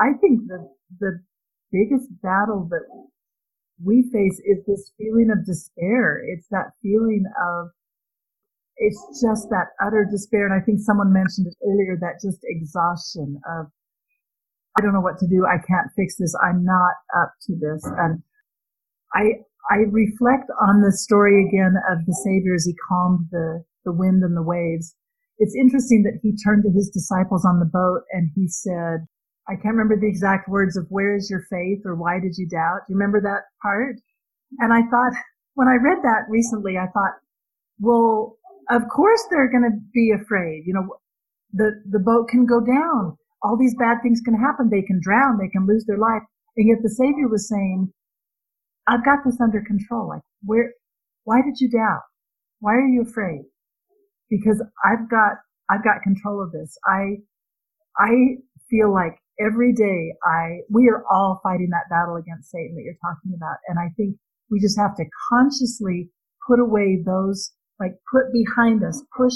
[0.00, 0.68] I think that
[1.00, 1.20] the
[1.72, 2.86] biggest battle that
[3.82, 6.22] we face is this feeling of despair.
[6.26, 7.68] It's that feeling of,
[8.76, 10.46] it's just that utter despair.
[10.46, 13.66] And I think someone mentioned it earlier, that just exhaustion of,
[14.76, 15.46] I don't know what to do.
[15.46, 16.34] I can't fix this.
[16.42, 17.84] I'm not up to this.
[17.98, 18.22] And
[19.14, 23.92] I, I reflect on the story again of the Savior as he calmed the the
[23.92, 24.94] wind and the waves.
[25.38, 29.06] It's interesting that he turned to his disciples on the boat and he said,
[29.48, 32.48] I can't remember the exact words of where is your faith or why did you
[32.48, 32.86] doubt?
[32.86, 33.96] Do you remember that part?
[34.60, 35.12] And I thought,
[35.54, 37.14] when I read that recently, I thought,
[37.78, 38.38] well,
[38.70, 40.62] of course they're going to be afraid.
[40.66, 40.96] You know,
[41.52, 43.18] the, the boat can go down.
[43.42, 44.70] All these bad things can happen.
[44.70, 45.38] They can drown.
[45.38, 46.22] They can lose their life.
[46.56, 47.92] And yet the Savior was saying,
[48.86, 50.08] I've got this under control.
[50.08, 50.72] Like, where,
[51.24, 52.02] why did you doubt?
[52.60, 53.42] Why are you afraid?
[54.34, 55.38] Because I've got,
[55.70, 56.76] I've got control of this.
[56.86, 57.22] I,
[57.98, 62.82] I feel like every day I, we are all fighting that battle against Satan that
[62.82, 63.56] you're talking about.
[63.68, 64.16] And I think
[64.50, 66.10] we just have to consciously
[66.46, 69.34] put away those, like put behind us, push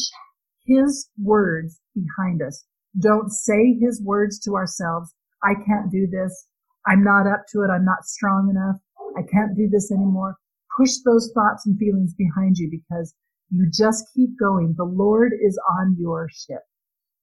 [0.67, 2.65] his words behind us.
[3.01, 5.15] Don't say his words to ourselves.
[5.43, 6.47] I can't do this.
[6.87, 7.71] I'm not up to it.
[7.71, 8.77] I'm not strong enough.
[9.17, 10.37] I can't do this anymore.
[10.77, 13.15] Push those thoughts and feelings behind you because
[13.51, 14.75] you just keep going.
[14.77, 16.63] The Lord is on your ship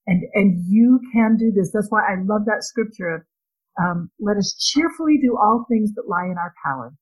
[0.07, 1.72] and, and you can do this.
[1.73, 3.22] That's why I love that scripture of,
[3.81, 6.93] um, let us cheerfully do all things that lie in our power.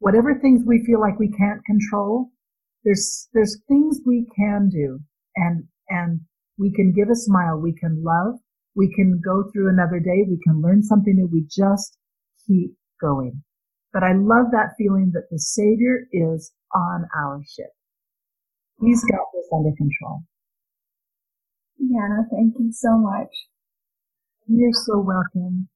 [0.00, 2.30] Whatever things we feel like we can't control,
[2.84, 5.00] there's, there's things we can do
[5.36, 6.20] and, and
[6.58, 7.58] we can give a smile.
[7.58, 8.34] We can love.
[8.76, 10.24] We can go through another day.
[10.28, 11.28] We can learn something new.
[11.32, 11.98] We just
[12.46, 13.42] keep going.
[13.92, 17.70] But I love that feeling that the Savior is on our ship.
[18.80, 20.22] He's got this under control.
[21.80, 23.48] Deanna, thank you so much.
[24.46, 25.68] You're so welcome.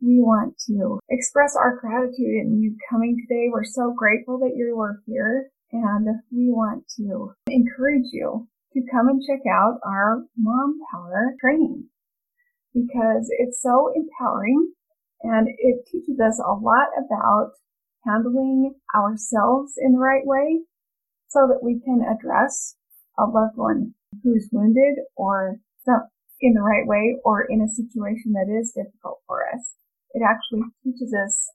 [0.00, 3.48] We want to express our gratitude in you coming today.
[3.50, 9.08] We're so grateful that you were here and we want to encourage you to come
[9.08, 11.86] and check out our Mom Power training
[12.72, 14.72] because it's so empowering
[15.22, 17.52] and it teaches us a lot about
[18.06, 20.60] handling ourselves in the right way
[21.32, 22.76] so that we can address
[23.18, 25.56] a loved one who's wounded or
[26.42, 29.76] in the right way or in a situation that is difficult for us.
[30.12, 31.48] It actually teaches us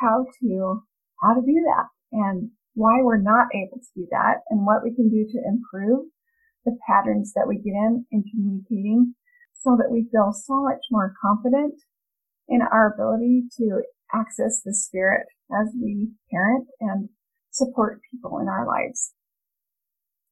[0.00, 0.82] how to,
[1.20, 4.94] how to do that and why we're not able to do that and what we
[4.94, 6.06] can do to improve
[6.64, 9.14] the patterns that we get in in communicating
[9.52, 11.74] so that we feel so much more confident
[12.48, 13.82] in our ability to
[14.14, 17.08] access the spirit as we parent and
[17.52, 19.12] support people in our lives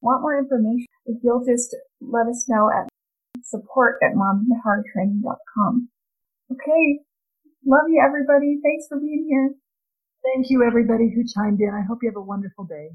[0.01, 2.89] want more information, if you'll just let us know at
[3.43, 5.89] support at mompowertraining.com.
[6.53, 7.01] Okay.
[7.67, 8.59] Love you, everybody.
[8.63, 9.55] Thanks for being here.
[10.25, 11.71] Thank you, everybody who chimed in.
[11.75, 12.91] I hope you have a wonderful day.